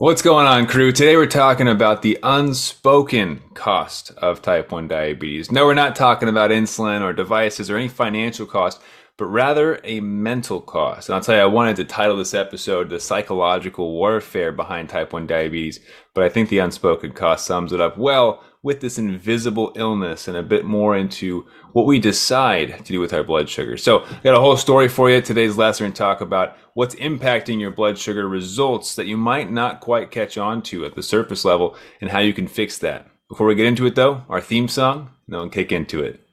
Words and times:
What's 0.00 0.22
going 0.22 0.46
on, 0.46 0.68
crew? 0.68 0.92
Today 0.92 1.16
we're 1.16 1.26
talking 1.26 1.66
about 1.66 2.02
the 2.02 2.20
unspoken 2.22 3.42
cost 3.54 4.12
of 4.18 4.40
type 4.40 4.70
1 4.70 4.86
diabetes. 4.86 5.50
No, 5.50 5.66
we're 5.66 5.74
not 5.74 5.96
talking 5.96 6.28
about 6.28 6.52
insulin 6.52 7.02
or 7.02 7.12
devices 7.12 7.68
or 7.68 7.76
any 7.76 7.88
financial 7.88 8.46
cost, 8.46 8.80
but 9.16 9.24
rather 9.24 9.80
a 9.82 9.98
mental 9.98 10.60
cost. 10.60 11.08
And 11.08 11.16
I'll 11.16 11.20
tell 11.20 11.34
you, 11.34 11.42
I 11.42 11.46
wanted 11.46 11.74
to 11.76 11.84
title 11.84 12.16
this 12.16 12.32
episode 12.32 12.90
The 12.90 13.00
Psychological 13.00 13.92
Warfare 13.92 14.52
Behind 14.52 14.88
Type 14.88 15.12
1 15.12 15.26
Diabetes, 15.26 15.80
but 16.14 16.22
I 16.22 16.28
think 16.28 16.48
the 16.48 16.60
unspoken 16.60 17.10
cost 17.10 17.44
sums 17.44 17.72
it 17.72 17.80
up 17.80 17.98
well 17.98 18.44
with 18.68 18.82
this 18.82 18.98
invisible 18.98 19.72
illness 19.76 20.28
and 20.28 20.36
a 20.36 20.42
bit 20.42 20.62
more 20.62 20.94
into 20.94 21.46
what 21.72 21.86
we 21.86 21.98
decide 21.98 22.76
to 22.84 22.92
do 22.92 23.00
with 23.00 23.14
our 23.14 23.24
blood 23.24 23.48
sugar. 23.48 23.78
So, 23.78 24.04
I 24.04 24.20
got 24.22 24.36
a 24.36 24.40
whole 24.40 24.58
story 24.58 24.88
for 24.88 25.08
you. 25.08 25.22
Today's 25.22 25.56
lesson 25.56 25.86
and 25.86 25.96
talk 25.96 26.20
about 26.20 26.54
what's 26.74 26.94
impacting 26.96 27.60
your 27.60 27.70
blood 27.70 27.96
sugar 27.96 28.28
results 28.28 28.94
that 28.96 29.06
you 29.06 29.16
might 29.16 29.50
not 29.50 29.80
quite 29.80 30.10
catch 30.10 30.36
on 30.36 30.60
to 30.64 30.84
at 30.84 30.94
the 30.94 31.02
surface 31.02 31.46
level 31.46 31.78
and 32.02 32.10
how 32.10 32.18
you 32.18 32.34
can 32.34 32.46
fix 32.46 32.76
that. 32.80 33.06
Before 33.30 33.46
we 33.46 33.54
get 33.54 33.64
into 33.64 33.86
it 33.86 33.94
though, 33.94 34.24
our 34.28 34.42
theme 34.42 34.68
song, 34.68 35.12
and 35.26 35.50
kick 35.50 35.72
into 35.72 36.04
it. 36.04 36.27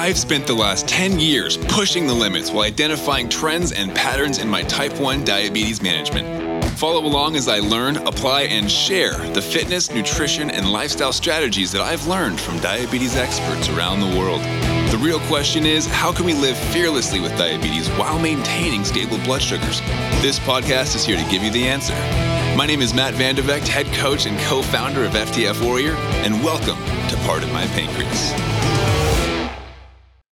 I've 0.00 0.16
spent 0.16 0.46
the 0.46 0.54
last 0.54 0.88
10 0.88 1.20
years 1.20 1.58
pushing 1.58 2.06
the 2.06 2.14
limits 2.14 2.50
while 2.50 2.64
identifying 2.64 3.28
trends 3.28 3.72
and 3.72 3.94
patterns 3.94 4.38
in 4.38 4.48
my 4.48 4.62
type 4.62 4.98
1 4.98 5.26
diabetes 5.26 5.82
management. 5.82 6.64
Follow 6.78 7.04
along 7.04 7.36
as 7.36 7.48
I 7.48 7.58
learn, 7.58 7.98
apply, 7.98 8.44
and 8.44 8.70
share 8.70 9.18
the 9.34 9.42
fitness, 9.42 9.90
nutrition, 9.90 10.50
and 10.50 10.72
lifestyle 10.72 11.12
strategies 11.12 11.70
that 11.72 11.82
I've 11.82 12.06
learned 12.06 12.40
from 12.40 12.58
diabetes 12.60 13.14
experts 13.14 13.68
around 13.68 14.00
the 14.00 14.18
world. 14.18 14.40
The 14.90 14.98
real 15.02 15.20
question 15.28 15.66
is 15.66 15.84
how 15.84 16.12
can 16.14 16.24
we 16.24 16.32
live 16.32 16.56
fearlessly 16.56 17.20
with 17.20 17.36
diabetes 17.36 17.86
while 17.90 18.18
maintaining 18.18 18.86
stable 18.86 19.18
blood 19.18 19.42
sugars? 19.42 19.80
This 20.22 20.38
podcast 20.38 20.96
is 20.96 21.04
here 21.04 21.18
to 21.18 21.30
give 21.30 21.42
you 21.42 21.50
the 21.50 21.68
answer. 21.68 21.92
My 22.56 22.64
name 22.64 22.80
is 22.80 22.94
Matt 22.94 23.12
Vande 23.12 23.42
Vegte, 23.42 23.68
head 23.68 23.86
coach 23.98 24.24
and 24.24 24.40
co 24.40 24.62
founder 24.62 25.04
of 25.04 25.12
FTF 25.12 25.62
Warrior, 25.62 25.94
and 26.24 26.42
welcome 26.42 26.78
to 27.10 27.16
Part 27.26 27.42
of 27.42 27.52
My 27.52 27.66
Pancreas. 27.66 28.79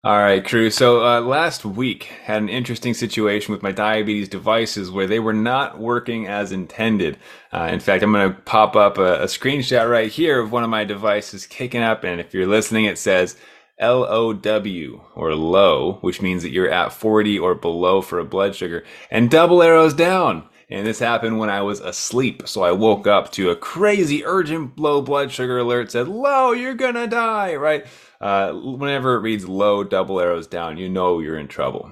All 0.07 0.17
right, 0.17 0.41
crew. 0.41 0.69
So 0.69 1.05
uh, 1.05 1.19
last 1.19 1.65
week 1.65 2.03
had 2.23 2.41
an 2.41 2.47
interesting 2.47 2.93
situation 2.93 3.51
with 3.51 3.61
my 3.61 3.73
diabetes 3.73 4.29
devices 4.29 4.89
where 4.89 5.05
they 5.05 5.19
were 5.19 5.33
not 5.33 5.79
working 5.79 6.27
as 6.27 6.53
intended. 6.53 7.17
Uh, 7.51 7.67
in 7.73 7.81
fact, 7.81 8.03
I'm 8.03 8.13
going 8.13 8.33
to 8.33 8.39
pop 8.43 8.77
up 8.77 8.97
a, 8.97 9.23
a, 9.23 9.25
screenshot 9.25 9.91
right 9.91 10.09
here 10.09 10.39
of 10.39 10.53
one 10.53 10.63
of 10.63 10.69
my 10.69 10.85
devices 10.85 11.45
kicking 11.45 11.81
up, 11.81 12.05
and 12.05 12.21
if 12.21 12.33
you're 12.33 12.47
listening, 12.47 12.85
it 12.85 12.97
says 12.97 13.35
LOW 13.81 15.09
or 15.13 15.35
low, 15.35 15.97
which 15.99 16.21
means 16.21 16.41
that 16.43 16.51
you're 16.51 16.71
at 16.71 16.93
40 16.93 17.37
or 17.39 17.53
below 17.53 18.01
for 18.01 18.17
a 18.17 18.23
blood 18.23 18.55
sugar, 18.55 18.85
and 19.11 19.29
double 19.29 19.61
arrows 19.61 19.93
down. 19.93 20.47
And 20.69 20.85
this 20.85 20.99
happened 20.99 21.39
when 21.39 21.49
I 21.49 21.61
was 21.61 21.79
asleep. 21.79 22.43
So 22.45 22.61
I 22.61 22.73
woke 22.73 23.07
up 23.07 23.31
to 23.33 23.49
a 23.49 23.55
crazy 23.55 24.25
urgent 24.25 24.77
low 24.77 25.01
blood 25.01 25.31
sugar 25.31 25.57
alert 25.59 25.91
said, 25.91 26.07
low, 26.07 26.51
you're 26.51 26.73
gonna 26.73 27.07
die, 27.07 27.55
right? 27.55 27.85
uh, 28.19 28.53
whenever 28.53 29.15
it 29.15 29.21
reads 29.21 29.47
low 29.47 29.83
double 29.83 30.19
arrows 30.19 30.47
down, 30.47 30.77
you 30.77 30.89
know 30.89 31.19
you're 31.19 31.37
in 31.37 31.47
trouble. 31.47 31.91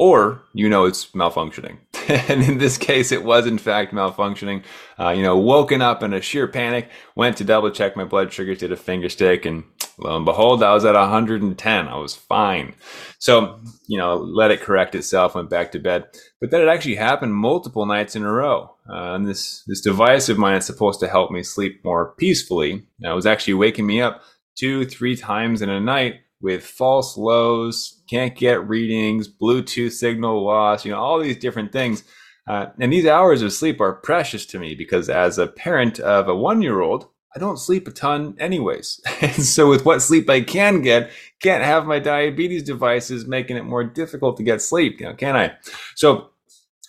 Or 0.00 0.40
you 0.54 0.70
know 0.70 0.86
it's 0.86 1.08
malfunctioning. 1.08 1.76
and 2.08 2.42
in 2.42 2.56
this 2.56 2.78
case, 2.78 3.12
it 3.12 3.22
was 3.22 3.46
in 3.46 3.58
fact 3.58 3.92
malfunctioning. 3.92 4.64
Uh, 4.98 5.10
you 5.10 5.22
know, 5.22 5.36
woken 5.36 5.82
up 5.82 6.02
in 6.02 6.14
a 6.14 6.22
sheer 6.22 6.48
panic, 6.48 6.88
went 7.16 7.36
to 7.36 7.44
double 7.44 7.70
check 7.70 7.96
my 7.96 8.04
blood 8.04 8.32
sugars, 8.32 8.56
did 8.56 8.72
a 8.72 8.78
finger 8.78 9.10
stick, 9.10 9.44
and 9.44 9.62
lo 9.98 10.16
and 10.16 10.24
behold, 10.24 10.62
I 10.62 10.72
was 10.72 10.86
at 10.86 10.94
110. 10.94 11.86
I 11.86 11.96
was 11.96 12.16
fine. 12.16 12.74
So, 13.18 13.60
you 13.88 13.98
know, 13.98 14.16
let 14.16 14.50
it 14.50 14.62
correct 14.62 14.94
itself, 14.94 15.34
went 15.34 15.50
back 15.50 15.70
to 15.72 15.78
bed. 15.78 16.06
But 16.40 16.50
then 16.50 16.62
it 16.62 16.68
actually 16.68 16.94
happened 16.94 17.34
multiple 17.34 17.84
nights 17.84 18.16
in 18.16 18.22
a 18.22 18.32
row. 18.32 18.74
Uh, 18.88 19.14
and 19.14 19.28
this, 19.28 19.62
this 19.66 19.82
device 19.82 20.30
of 20.30 20.38
mine 20.38 20.56
is 20.56 20.64
supposed 20.64 21.00
to 21.00 21.08
help 21.08 21.30
me 21.30 21.42
sleep 21.42 21.84
more 21.84 22.14
peacefully. 22.16 22.86
It 23.00 23.14
was 23.14 23.26
actually 23.26 23.54
waking 23.54 23.86
me 23.86 24.00
up 24.00 24.22
two, 24.56 24.86
three 24.86 25.14
times 25.14 25.60
in 25.60 25.68
a 25.68 25.78
night 25.78 26.20
with 26.40 26.64
false 26.64 27.16
lows, 27.16 28.02
can't 28.08 28.34
get 28.34 28.66
readings, 28.68 29.28
Bluetooth 29.28 29.92
signal 29.92 30.44
loss, 30.44 30.84
you 30.84 30.90
know, 30.90 30.98
all 30.98 31.18
these 31.18 31.36
different 31.36 31.72
things. 31.72 32.04
Uh, 32.46 32.66
and 32.78 32.92
these 32.92 33.06
hours 33.06 33.42
of 33.42 33.52
sleep 33.52 33.80
are 33.80 33.92
precious 33.92 34.46
to 34.46 34.58
me 34.58 34.74
because 34.74 35.08
as 35.08 35.38
a 35.38 35.46
parent 35.46 36.00
of 36.00 36.28
a 36.28 36.34
one 36.34 36.62
year 36.62 36.80
old, 36.80 37.08
I 37.34 37.38
don't 37.38 37.58
sleep 37.58 37.86
a 37.86 37.92
ton 37.92 38.34
anyways. 38.40 39.00
and 39.20 39.44
so 39.44 39.68
with 39.68 39.84
what 39.84 40.02
sleep 40.02 40.28
I 40.28 40.40
can 40.40 40.82
get, 40.82 41.10
can't 41.40 41.62
have 41.62 41.86
my 41.86 41.98
diabetes 41.98 42.62
devices 42.62 43.26
making 43.26 43.56
it 43.56 43.64
more 43.64 43.84
difficult 43.84 44.36
to 44.38 44.42
get 44.42 44.62
sleep, 44.62 45.00
you 45.00 45.06
know, 45.06 45.14
can 45.14 45.36
I? 45.36 45.52
So 45.94 46.30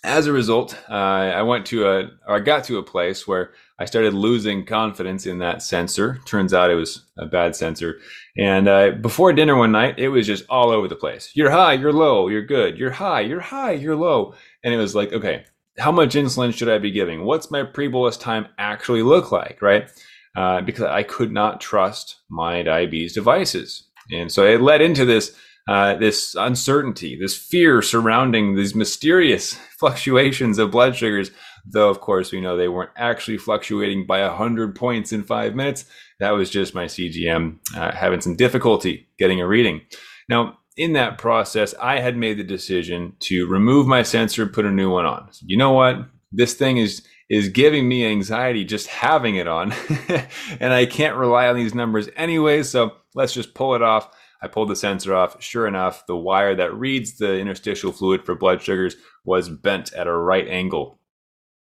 as 0.04 0.26
a 0.26 0.32
result, 0.32 0.76
uh, 0.88 0.94
I 0.94 1.42
went 1.42 1.66
to 1.66 1.86
a, 1.86 2.10
or 2.26 2.36
I 2.36 2.40
got 2.40 2.64
to 2.64 2.78
a 2.78 2.82
place 2.82 3.26
where 3.26 3.52
I 3.82 3.84
started 3.84 4.14
losing 4.14 4.64
confidence 4.64 5.26
in 5.26 5.40
that 5.40 5.60
sensor. 5.60 6.20
Turns 6.24 6.54
out 6.54 6.70
it 6.70 6.76
was 6.76 7.04
a 7.18 7.26
bad 7.26 7.56
sensor. 7.56 7.98
And 8.38 8.68
uh, 8.68 8.92
before 8.92 9.32
dinner 9.32 9.56
one 9.56 9.72
night, 9.72 9.98
it 9.98 10.08
was 10.08 10.24
just 10.24 10.44
all 10.48 10.70
over 10.70 10.86
the 10.86 10.94
place. 10.94 11.32
You're 11.34 11.50
high, 11.50 11.72
you're 11.72 11.92
low, 11.92 12.28
you're 12.28 12.46
good. 12.46 12.78
You're 12.78 12.92
high, 12.92 13.22
you're 13.22 13.40
high, 13.40 13.72
you're 13.72 13.96
low. 13.96 14.34
And 14.62 14.72
it 14.72 14.76
was 14.76 14.94
like, 14.94 15.12
okay, 15.12 15.46
how 15.80 15.90
much 15.90 16.14
insulin 16.14 16.54
should 16.54 16.68
I 16.68 16.78
be 16.78 16.92
giving? 16.92 17.24
What's 17.24 17.50
my 17.50 17.64
pre-bolus 17.64 18.16
time 18.16 18.46
actually 18.56 19.02
look 19.02 19.32
like, 19.32 19.60
right? 19.60 19.90
Uh, 20.36 20.60
because 20.60 20.84
I 20.84 21.02
could 21.02 21.32
not 21.32 21.60
trust 21.60 22.20
my 22.30 22.62
diabetes 22.62 23.14
devices. 23.14 23.88
And 24.12 24.30
so 24.30 24.46
it 24.46 24.60
led 24.60 24.80
into 24.80 25.04
this 25.04 25.36
uh, 25.68 25.94
this 25.94 26.34
uncertainty, 26.34 27.16
this 27.16 27.36
fear 27.36 27.82
surrounding 27.82 28.56
these 28.56 28.74
mysterious 28.74 29.54
fluctuations 29.78 30.58
of 30.58 30.70
blood 30.70 30.96
sugars. 30.96 31.30
Though 31.64 31.88
of 31.88 32.00
course 32.00 32.32
we 32.32 32.40
know 32.40 32.56
they 32.56 32.68
weren't 32.68 32.90
actually 32.96 33.38
fluctuating 33.38 34.06
by 34.06 34.22
100 34.22 34.74
points 34.74 35.12
in 35.12 35.22
five 35.22 35.54
minutes. 35.54 35.84
That 36.18 36.32
was 36.32 36.50
just 36.50 36.74
my 36.74 36.86
cgm 36.86 37.58
uh, 37.76 37.92
having 37.92 38.20
some 38.20 38.36
difficulty 38.36 39.08
getting 39.18 39.40
a 39.40 39.46
reading. 39.46 39.82
Now 40.28 40.58
in 40.76 40.94
that 40.94 41.18
process 41.18 41.74
i 41.80 42.00
had 42.00 42.16
made 42.16 42.38
the 42.38 42.42
decision 42.42 43.14
to 43.20 43.46
remove 43.46 43.86
my 43.86 44.02
sensor 44.02 44.46
put 44.46 44.64
a 44.64 44.70
new 44.70 44.90
one 44.90 45.06
on. 45.06 45.28
So 45.32 45.44
you 45.46 45.56
know 45.56 45.72
what? 45.72 45.98
This 46.32 46.54
thing 46.54 46.78
is 46.78 47.02
is 47.28 47.48
giving 47.48 47.88
me 47.88 48.04
anxiety 48.04 48.64
just 48.64 48.88
having 48.88 49.36
it 49.36 49.48
on 49.48 49.72
and 50.60 50.72
i 50.72 50.84
can't 50.84 51.16
rely 51.16 51.48
on 51.48 51.56
these 51.56 51.74
numbers 51.74 52.08
anyway 52.14 52.62
so 52.62 52.92
let's 53.14 53.32
just 53.32 53.54
pull 53.54 53.74
it 53.74 53.80
off 53.80 54.10
I 54.42 54.48
pulled 54.48 54.68
the 54.68 54.76
sensor 54.76 55.14
off. 55.14 55.42
Sure 55.42 55.66
enough, 55.66 56.04
the 56.06 56.16
wire 56.16 56.54
that 56.56 56.74
reads 56.74 57.16
the 57.16 57.38
interstitial 57.38 57.92
fluid 57.92 58.26
for 58.26 58.34
blood 58.34 58.60
sugars 58.60 58.96
was 59.24 59.48
bent 59.48 59.92
at 59.92 60.06
a 60.06 60.12
right 60.12 60.48
angle 60.48 60.98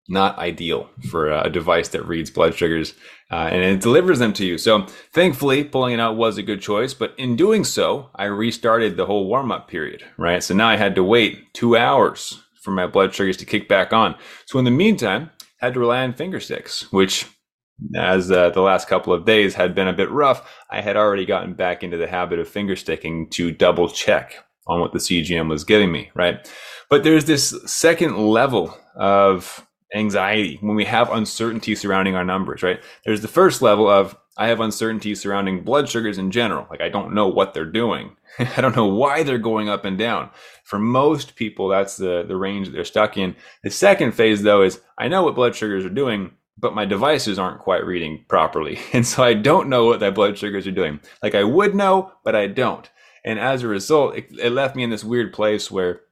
not 0.09 0.39
ideal 0.39 0.91
for 1.09 1.31
a 1.31 1.49
device 1.49 1.89
that 1.89 2.07
reads 2.07 2.31
blood 2.31 2.55
sugars 2.55 2.95
uh, 3.31 3.49
and 3.51 3.63
it 3.63 3.81
delivers 3.81 4.19
them 4.19 4.33
to 4.35 4.45
you. 4.45 4.59
So 4.59 4.87
thankfully, 5.13 5.65
pulling 5.65 5.95
it 5.95 6.01
out 6.01 6.17
was 6.17 6.37
a 6.37 6.43
good 6.43 6.61
choice. 6.61 6.93
But 6.93 7.15
in 7.17 7.37
doing 7.37 7.65
so, 7.65 8.11
I 8.15 8.25
restarted 8.25 8.97
the 8.97 9.07
whole 9.07 9.27
warm 9.27 9.53
up 9.53 9.69
period, 9.69 10.05
right? 10.19 10.43
So 10.43 10.55
now 10.55 10.69
I 10.69 10.77
had 10.77 10.95
to 10.97 11.05
wait 11.05 11.55
two 11.55 11.77
hours 11.77 12.43
for 12.61 12.73
my 12.73 12.87
blood 12.87 13.15
sugars 13.15 13.37
to 13.39 13.47
kick 13.47 13.69
back 13.69 13.93
on. 13.93 14.17
So 14.47 14.59
in 14.59 14.65
the 14.65 14.71
meantime, 14.71 15.31
I 15.61 15.67
had 15.67 15.75
to 15.75 15.81
rely 15.81 16.03
on 16.03 16.13
finger 16.13 16.41
sticks, 16.41 16.93
which 16.93 17.27
as 17.97 18.31
uh, 18.31 18.51
the 18.51 18.61
last 18.61 18.89
couple 18.89 19.13
of 19.13 19.25
days 19.25 19.55
had 19.55 19.75
been 19.75 19.89
a 19.89 19.93
bit 19.93 20.11
rough, 20.11 20.49
I 20.71 20.81
had 20.81 20.97
already 20.97 21.27
gotten 21.27 21.55
back 21.55 21.83
into 21.83 21.97
the 21.97 22.07
habit 22.07 22.39
of 22.39 22.49
finger 22.49 22.77
sticking 22.77 23.29
to 23.31 23.51
double 23.51 23.89
check 23.89 24.45
on 24.67 24.81
what 24.81 24.93
the 24.93 24.99
CGM 24.99 25.49
was 25.49 25.65
giving 25.65 25.91
me, 25.91 26.11
right? 26.15 26.49
But 26.89 27.05
there's 27.05 27.25
this 27.25 27.55
second 27.67 28.19
level 28.19 28.77
of 28.95 29.67
anxiety 29.95 30.59
when 30.61 30.77
we 30.77 30.85
have 30.85 31.11
uncertainty 31.11 31.75
surrounding 31.75 32.15
our 32.15 32.25
numbers, 32.25 32.63
right? 32.63 32.81
There's 33.05 33.23
the 33.23 33.29
first 33.29 33.63
level 33.63 33.89
of 33.89 34.17
I 34.39 34.49
have 34.49 34.61
uncertainty 34.61 35.15
surrounding 35.15 35.63
blood 35.63 35.89
sugars 35.89 36.17
in 36.17 36.31
general. 36.31 36.67
Like 36.71 36.81
I 36.81 36.89
don't 36.89 37.15
know 37.15 37.29
what 37.29 37.53
they're 37.53 37.65
doing. 37.67 38.17
I 38.39 38.61
don't 38.61 38.77
know 38.77 38.87
why 38.87 39.23
they're 39.23 39.39
going 39.39 39.69
up 39.69 39.85
and 39.85 39.99
down. 39.99 40.31
For 40.65 40.79
most 40.79 41.37
people, 41.37 41.69
that's 41.69 41.97
the, 41.97 42.25
the 42.27 42.37
range 42.37 42.67
that 42.67 42.73
they're 42.73 42.85
stuck 42.85 43.19
in. 43.19 43.37
The 43.63 43.71
second 43.71 44.13
phase 44.13 44.43
though 44.43 44.63
is 44.63 44.81
I 44.99 45.09
know 45.09 45.25
what 45.25 45.35
blood 45.35 45.55
sugars 45.55 45.85
are 45.85 45.91
doing, 45.91 46.33
but 46.59 46.75
my 46.75 46.85
devices 46.85 47.39
aren't 47.39 47.61
quite 47.61 47.85
reading 47.85 48.25
properly. 48.29 48.79
And 48.93 49.07
so 49.07 49.23
I 49.23 49.35
don't 49.35 49.69
know 49.69 49.87
what 49.87 50.01
my 50.01 50.11
blood 50.11 50.39
sugars 50.39 50.67
are 50.67 50.73
doing. 50.73 51.01
Like 51.23 51.35
I 51.35 51.45
would 51.45 51.75
know, 51.75 52.13
but 52.25 52.37
I 52.37 52.47
don't. 52.47 52.89
And 53.25 53.39
as 53.39 53.63
a 53.63 53.69
result, 53.69 54.17
it, 54.17 54.27
it 54.39 54.51
left 54.51 54.77
me 54.77 54.83
in 54.83 54.91
this 54.91 55.05
weird 55.05 55.33
place 55.33 55.71
where 55.71 56.03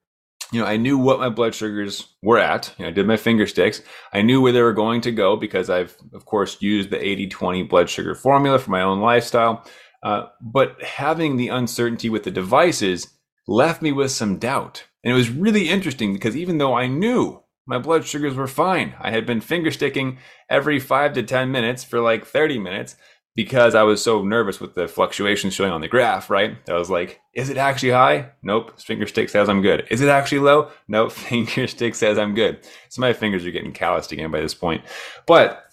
you 0.52 0.60
know, 0.60 0.66
I 0.66 0.76
knew 0.76 0.98
what 0.98 1.20
my 1.20 1.28
blood 1.28 1.54
sugars 1.54 2.08
were 2.22 2.38
at. 2.38 2.74
You 2.76 2.84
know, 2.84 2.88
I 2.88 2.92
did 2.92 3.06
my 3.06 3.16
finger 3.16 3.46
sticks. 3.46 3.82
I 4.12 4.22
knew 4.22 4.40
where 4.40 4.52
they 4.52 4.62
were 4.62 4.72
going 4.72 5.00
to 5.02 5.12
go 5.12 5.36
because 5.36 5.70
I've, 5.70 5.96
of 6.12 6.24
course, 6.24 6.60
used 6.60 6.90
the 6.90 7.04
80 7.04 7.28
20 7.28 7.62
blood 7.64 7.88
sugar 7.88 8.14
formula 8.14 8.58
for 8.58 8.70
my 8.70 8.82
own 8.82 9.00
lifestyle. 9.00 9.64
Uh, 10.02 10.26
but 10.40 10.82
having 10.82 11.36
the 11.36 11.48
uncertainty 11.48 12.08
with 12.08 12.24
the 12.24 12.30
devices 12.30 13.18
left 13.46 13.82
me 13.82 13.92
with 13.92 14.10
some 14.10 14.38
doubt. 14.38 14.84
And 15.04 15.12
it 15.12 15.16
was 15.16 15.30
really 15.30 15.68
interesting 15.68 16.12
because 16.12 16.36
even 16.36 16.58
though 16.58 16.74
I 16.74 16.86
knew 16.86 17.42
my 17.70 17.78
blood 17.78 18.04
sugars 18.04 18.34
were 18.34 18.48
fine, 18.48 18.96
I 19.00 19.12
had 19.12 19.24
been 19.26 19.40
finger 19.40 19.70
sticking 19.70 20.18
every 20.50 20.80
five 20.80 21.12
to 21.12 21.22
10 21.22 21.52
minutes 21.52 21.84
for 21.84 22.00
like 22.00 22.26
30 22.26 22.58
minutes. 22.58 22.96
because 23.36 23.76
I 23.76 23.84
was 23.84 24.02
so 24.02 24.24
nervous 24.24 24.60
with 24.60 24.74
the 24.74 24.88
fluctuations 24.88 25.54
showing 25.54 25.70
on 25.70 25.80
the 25.80 25.88
graph, 25.88 26.30
right? 26.30 26.58
I 26.68 26.72
was 26.74 26.90
like, 26.90 27.20
is 27.32 27.48
it 27.48 27.56
actually 27.56 27.92
high? 27.92 28.32
Nope. 28.42 28.78
Finger 28.80 29.06
stick 29.06 29.28
says 29.28 29.48
I'm 29.48 29.62
good. 29.62 29.86
Is 29.88 30.00
it 30.00 30.08
actually 30.08 30.40
low? 30.40 30.70
Nope. 30.88 31.12
Finger 31.28 31.68
stick 31.68 31.94
says 31.94 32.18
I'm 32.18 32.34
good. 32.34 32.58
So 32.88 33.00
my 33.00 33.12
fingers 33.12 33.46
are 33.46 33.52
getting 33.52 33.72
calloused 33.72 34.10
again 34.10 34.32
by 34.32 34.40
this 34.40 34.52
point. 34.52 34.82
But 35.26 35.64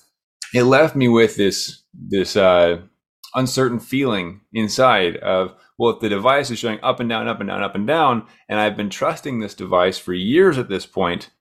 it 0.53 0.63
left 0.63 0.95
me 0.95 1.07
with 1.07 1.35
this 1.35 1.81
this 1.93 2.37
uh, 2.37 2.81
uncertain 3.33 3.79
feeling 3.79 4.41
inside 4.53 5.17
of 5.17 5.55
well, 5.77 5.93
if 5.93 5.99
the 5.99 6.09
device 6.09 6.51
is 6.51 6.59
showing 6.59 6.79
up 6.81 6.99
and 6.99 7.09
down, 7.09 7.27
up 7.27 7.39
and 7.39 7.49
down, 7.49 7.63
up 7.63 7.75
and 7.75 7.87
down, 7.87 8.27
and 8.47 8.59
I've 8.59 8.77
been 8.77 8.89
trusting 8.89 9.39
this 9.39 9.55
device 9.55 9.97
for 9.97 10.13
years 10.13 10.57
at 10.57 10.69
this 10.69 10.85
point, 10.85 11.31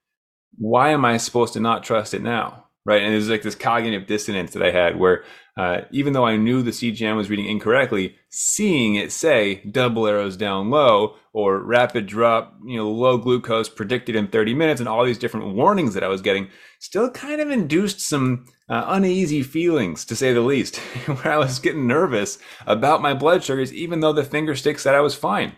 why 0.58 0.90
am 0.90 1.04
I 1.04 1.16
supposed 1.16 1.52
to 1.54 1.60
not 1.60 1.84
trust 1.84 2.14
it 2.14 2.22
now? 2.22 2.64
Right. 2.84 3.02
And 3.02 3.12
there's 3.12 3.28
like 3.28 3.42
this 3.42 3.56
cognitive 3.56 4.06
dissonance 4.06 4.52
that 4.52 4.62
I 4.62 4.70
had 4.70 4.96
where 4.96 5.24
uh, 5.56 5.80
even 5.90 6.12
though 6.12 6.26
I 6.26 6.36
knew 6.36 6.62
the 6.62 6.70
CGM 6.70 7.16
was 7.16 7.30
reading 7.30 7.46
incorrectly, 7.46 8.14
seeing 8.28 8.94
it 8.94 9.10
say 9.10 9.56
double 9.70 10.06
arrows 10.06 10.36
down 10.36 10.68
low 10.68 11.16
or 11.32 11.58
rapid 11.58 12.06
drop, 12.06 12.54
you 12.64 12.76
know, 12.76 12.90
low 12.90 13.16
glucose 13.16 13.68
predicted 13.68 14.14
in 14.14 14.28
30 14.28 14.54
minutes 14.54 14.80
and 14.80 14.88
all 14.88 15.04
these 15.04 15.18
different 15.18 15.54
warnings 15.54 15.94
that 15.94 16.04
I 16.04 16.08
was 16.08 16.20
getting 16.20 16.48
still 16.78 17.10
kind 17.10 17.40
of 17.40 17.50
induced 17.50 18.00
some 18.00 18.44
uh, 18.68 18.84
uneasy 18.88 19.42
feelings, 19.42 20.04
to 20.04 20.16
say 20.16 20.34
the 20.34 20.42
least, 20.42 20.76
where 21.06 21.32
I 21.32 21.38
was 21.38 21.58
getting 21.58 21.86
nervous 21.86 22.38
about 22.66 23.00
my 23.00 23.14
blood 23.14 23.42
sugars, 23.42 23.72
even 23.72 24.00
though 24.00 24.12
the 24.12 24.24
finger 24.24 24.54
stick 24.54 24.78
said 24.78 24.94
I 24.94 25.00
was 25.00 25.14
fine. 25.14 25.54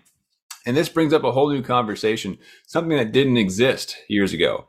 And 0.64 0.76
this 0.76 0.88
brings 0.88 1.12
up 1.12 1.24
a 1.24 1.32
whole 1.32 1.50
new 1.50 1.62
conversation, 1.62 2.38
something 2.66 2.96
that 2.96 3.10
didn't 3.10 3.38
exist 3.38 3.96
years 4.08 4.32
ago. 4.32 4.68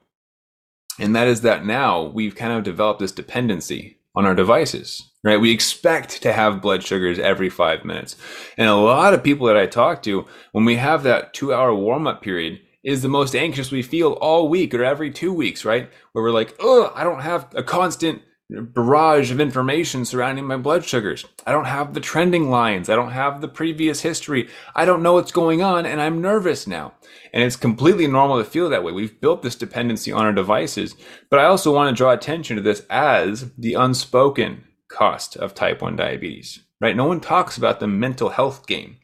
And 0.99 1.15
that 1.15 1.27
is 1.27 1.41
that 1.41 1.65
now 1.65 2.03
we've 2.03 2.35
kind 2.35 2.53
of 2.53 2.63
developed 2.63 2.99
this 2.99 3.11
dependency 3.11 3.97
on 4.15 4.25
our 4.25 4.35
devices, 4.35 5.11
right? 5.23 5.39
We 5.39 5.51
expect 5.51 6.21
to 6.23 6.33
have 6.33 6.61
blood 6.61 6.83
sugars 6.83 7.19
every 7.19 7.49
five 7.49 7.85
minutes. 7.85 8.15
And 8.57 8.67
a 8.67 8.75
lot 8.75 9.13
of 9.13 9.23
people 9.23 9.47
that 9.47 9.57
I 9.57 9.65
talk 9.65 10.03
to, 10.03 10.25
when 10.51 10.65
we 10.65 10.75
have 10.75 11.03
that 11.03 11.33
two 11.33 11.53
hour 11.53 11.73
warm 11.73 12.07
up 12.07 12.21
period, 12.21 12.59
is 12.83 13.01
the 13.01 13.09
most 13.09 13.35
anxious 13.35 13.71
we 13.71 13.81
feel 13.81 14.13
all 14.13 14.49
week 14.49 14.73
or 14.73 14.83
every 14.83 15.11
two 15.11 15.33
weeks, 15.33 15.65
right? 15.65 15.89
Where 16.11 16.23
we're 16.23 16.31
like, 16.31 16.55
oh, 16.59 16.91
I 16.95 17.03
don't 17.03 17.21
have 17.21 17.47
a 17.53 17.63
constant 17.63 18.21
barrage 18.49 19.31
of 19.31 19.39
information 19.39 20.05
surrounding 20.05 20.45
my 20.45 20.57
blood 20.57 20.83
sugars. 20.83 21.25
I 21.45 21.51
don't 21.51 21.65
have 21.65 21.93
the 21.93 21.99
trending 21.99 22.49
lines. 22.49 22.89
I 22.89 22.95
don't 22.95 23.11
have 23.11 23.41
the 23.41 23.47
previous 23.47 24.01
history. 24.01 24.49
I 24.75 24.85
don't 24.85 25.03
know 25.03 25.13
what's 25.13 25.31
going 25.31 25.61
on 25.61 25.85
and 25.85 26.01
I'm 26.01 26.21
nervous 26.21 26.65
now. 26.65 26.93
And 27.31 27.43
it's 27.43 27.55
completely 27.55 28.07
normal 28.07 28.37
to 28.39 28.43
feel 28.43 28.69
that 28.69 28.83
way. 28.83 28.91
We've 28.91 29.21
built 29.21 29.43
this 29.43 29.55
dependency 29.55 30.11
on 30.11 30.25
our 30.25 30.33
devices. 30.33 30.95
But 31.29 31.39
I 31.39 31.45
also 31.45 31.73
want 31.73 31.95
to 31.95 31.97
draw 31.97 32.11
attention 32.11 32.55
to 32.55 32.61
this 32.61 32.83
as 32.89 33.51
the 33.57 33.75
unspoken 33.75 34.63
cost 34.89 35.37
of 35.37 35.53
type 35.53 35.83
1 35.83 35.95
diabetes, 35.95 36.59
right? 36.81 36.95
No 36.95 37.05
one 37.05 37.21
talks 37.21 37.57
about 37.57 37.79
the 37.79 37.87
mental 37.87 38.29
health 38.29 38.65
game. 38.65 38.97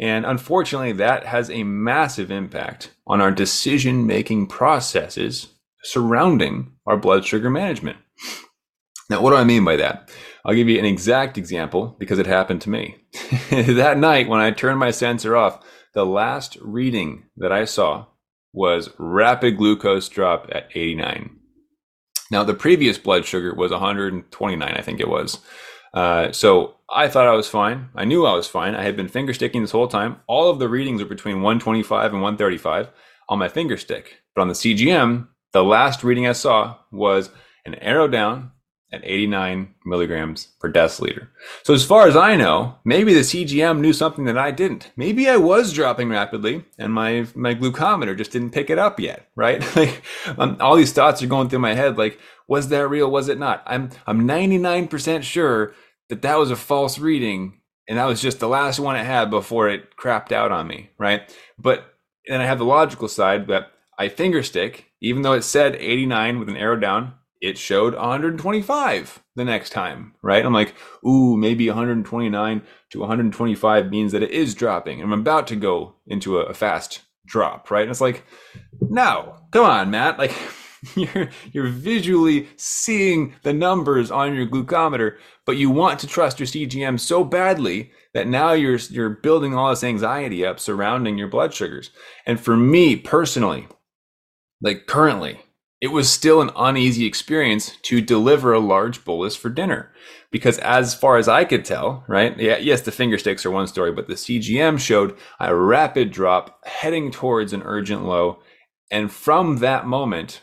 And 0.00 0.24
unfortunately, 0.24 0.92
that 0.92 1.26
has 1.26 1.50
a 1.50 1.64
massive 1.64 2.30
impact 2.30 2.94
on 3.06 3.20
our 3.20 3.32
decision 3.32 4.06
making 4.06 4.46
processes 4.46 5.48
surrounding 5.82 6.72
our 6.86 6.96
blood 6.96 7.26
sugar 7.26 7.50
management. 7.50 7.98
Now, 9.10 9.22
what 9.22 9.30
do 9.30 9.36
I 9.36 9.44
mean 9.44 9.64
by 9.64 9.76
that? 9.76 10.10
I'll 10.44 10.54
give 10.54 10.68
you 10.68 10.78
an 10.78 10.84
exact 10.84 11.38
example 11.38 11.96
because 11.98 12.18
it 12.18 12.26
happened 12.26 12.60
to 12.62 12.70
me. 12.70 12.96
that 13.50 13.98
night, 13.98 14.28
when 14.28 14.40
I 14.40 14.50
turned 14.50 14.78
my 14.78 14.90
sensor 14.90 15.36
off, 15.36 15.64
the 15.94 16.04
last 16.04 16.58
reading 16.60 17.24
that 17.36 17.52
I 17.52 17.64
saw 17.64 18.06
was 18.52 18.90
rapid 18.98 19.56
glucose 19.56 20.08
drop 20.08 20.48
at 20.52 20.68
89. 20.74 21.36
Now, 22.30 22.44
the 22.44 22.54
previous 22.54 22.98
blood 22.98 23.24
sugar 23.24 23.54
was 23.54 23.70
129, 23.70 24.68
I 24.68 24.82
think 24.82 25.00
it 25.00 25.08
was. 25.08 25.38
Uh, 25.94 26.30
so 26.32 26.76
I 26.90 27.08
thought 27.08 27.26
I 27.26 27.34
was 27.34 27.48
fine. 27.48 27.88
I 27.94 28.04
knew 28.04 28.26
I 28.26 28.34
was 28.34 28.46
fine. 28.46 28.74
I 28.74 28.82
had 28.82 28.96
been 28.96 29.08
finger 29.08 29.32
sticking 29.32 29.62
this 29.62 29.70
whole 29.70 29.88
time. 29.88 30.20
All 30.26 30.50
of 30.50 30.58
the 30.58 30.68
readings 30.68 31.02
were 31.02 31.08
between 31.08 31.36
125 31.36 32.12
and 32.12 32.22
135 32.22 32.90
on 33.30 33.38
my 33.38 33.48
finger 33.48 33.78
stick. 33.78 34.18
But 34.34 34.42
on 34.42 34.48
the 34.48 34.54
CGM, 34.54 35.28
the 35.52 35.64
last 35.64 36.04
reading 36.04 36.26
I 36.26 36.32
saw 36.32 36.76
was 36.92 37.30
an 37.64 37.74
arrow 37.76 38.06
down 38.06 38.52
at 38.90 39.04
89 39.04 39.74
milligrams 39.84 40.48
per 40.60 40.72
deciliter. 40.72 41.28
So 41.62 41.74
as 41.74 41.84
far 41.84 42.06
as 42.08 42.16
I 42.16 42.36
know, 42.36 42.76
maybe 42.84 43.12
the 43.12 43.20
CGM 43.20 43.80
knew 43.80 43.92
something 43.92 44.24
that 44.24 44.38
I 44.38 44.50
didn't. 44.50 44.90
Maybe 44.96 45.28
I 45.28 45.36
was 45.36 45.72
dropping 45.72 46.08
rapidly 46.08 46.64
and 46.78 46.92
my, 46.92 47.26
my 47.34 47.54
glucometer 47.54 48.16
just 48.16 48.30
didn't 48.32 48.52
pick 48.52 48.70
it 48.70 48.78
up 48.78 48.98
yet, 48.98 49.28
right? 49.36 49.60
like 49.76 50.02
um, 50.38 50.56
all 50.60 50.76
these 50.76 50.92
thoughts 50.92 51.22
are 51.22 51.26
going 51.26 51.48
through 51.48 51.58
my 51.58 51.74
head. 51.74 51.98
Like, 51.98 52.18
was 52.46 52.68
that 52.68 52.88
real? 52.88 53.10
Was 53.10 53.28
it 53.28 53.38
not? 53.38 53.62
I'm, 53.66 53.90
I'm 54.06 54.26
99% 54.26 55.22
sure 55.22 55.74
that 56.08 56.22
that 56.22 56.38
was 56.38 56.50
a 56.50 56.56
false 56.56 56.98
reading 56.98 57.60
and 57.88 57.98
that 57.98 58.06
was 58.06 58.22
just 58.22 58.40
the 58.40 58.48
last 58.48 58.78
one 58.78 58.96
it 58.96 59.04
had 59.04 59.30
before 59.30 59.68
it 59.68 59.96
crapped 59.96 60.32
out 60.32 60.52
on 60.52 60.66
me, 60.66 60.90
right? 60.98 61.34
But 61.58 61.94
then 62.26 62.40
I 62.40 62.46
have 62.46 62.58
the 62.58 62.64
logical 62.64 63.08
side 63.08 63.48
that 63.48 63.72
I 63.98 64.08
finger 64.08 64.42
stick, 64.42 64.86
even 65.00 65.22
though 65.22 65.32
it 65.32 65.42
said 65.42 65.76
89 65.76 66.38
with 66.38 66.48
an 66.48 66.56
arrow 66.56 66.78
down, 66.78 67.14
it 67.40 67.58
showed 67.58 67.94
125 67.94 69.22
the 69.36 69.44
next 69.44 69.70
time, 69.70 70.14
right? 70.22 70.44
I'm 70.44 70.52
like, 70.52 70.74
ooh, 71.06 71.36
maybe 71.36 71.68
129 71.68 72.62
to 72.90 72.98
125 72.98 73.90
means 73.90 74.12
that 74.12 74.22
it 74.22 74.30
is 74.30 74.54
dropping. 74.54 75.00
I'm 75.00 75.12
about 75.12 75.46
to 75.48 75.56
go 75.56 75.94
into 76.06 76.38
a, 76.38 76.44
a 76.44 76.54
fast 76.54 77.02
drop, 77.26 77.70
right? 77.70 77.82
And 77.82 77.90
it's 77.90 78.00
like, 78.00 78.24
no, 78.80 79.36
come 79.52 79.64
on, 79.64 79.90
Matt. 79.90 80.18
Like 80.18 80.34
you're 80.96 81.28
you're 81.52 81.68
visually 81.68 82.48
seeing 82.56 83.34
the 83.42 83.52
numbers 83.52 84.10
on 84.10 84.34
your 84.34 84.46
glucometer, 84.46 85.16
but 85.46 85.56
you 85.56 85.70
want 85.70 86.00
to 86.00 86.06
trust 86.06 86.40
your 86.40 86.46
CGM 86.46 86.98
so 86.98 87.24
badly 87.24 87.92
that 88.14 88.26
now 88.26 88.52
you're 88.52 88.78
you're 88.90 89.10
building 89.10 89.54
all 89.54 89.70
this 89.70 89.84
anxiety 89.84 90.44
up 90.44 90.58
surrounding 90.58 91.18
your 91.18 91.28
blood 91.28 91.54
sugars. 91.54 91.90
And 92.26 92.40
for 92.40 92.56
me 92.56 92.96
personally, 92.96 93.68
like 94.60 94.86
currently, 94.86 95.40
it 95.80 95.88
was 95.88 96.10
still 96.10 96.40
an 96.40 96.50
uneasy 96.56 97.06
experience 97.06 97.76
to 97.82 98.00
deliver 98.00 98.52
a 98.52 98.58
large 98.58 99.04
bolus 99.04 99.36
for 99.36 99.48
dinner 99.48 99.92
because 100.30 100.58
as 100.58 100.94
far 100.94 101.16
as 101.16 101.28
I 101.28 101.44
could 101.44 101.64
tell, 101.64 102.04
right? 102.08 102.38
Yeah, 102.38 102.58
yes, 102.58 102.82
the 102.82 102.92
finger 102.92 103.16
sticks 103.16 103.46
are 103.46 103.50
one 103.50 103.66
story, 103.66 103.92
but 103.92 104.08
the 104.08 104.14
CGM 104.14 104.78
showed 104.78 105.16
a 105.40 105.54
rapid 105.54 106.10
drop 106.10 106.60
heading 106.66 107.10
towards 107.10 107.52
an 107.52 107.62
urgent 107.64 108.04
low. 108.04 108.40
And 108.90 109.10
from 109.10 109.58
that 109.58 109.86
moment, 109.86 110.42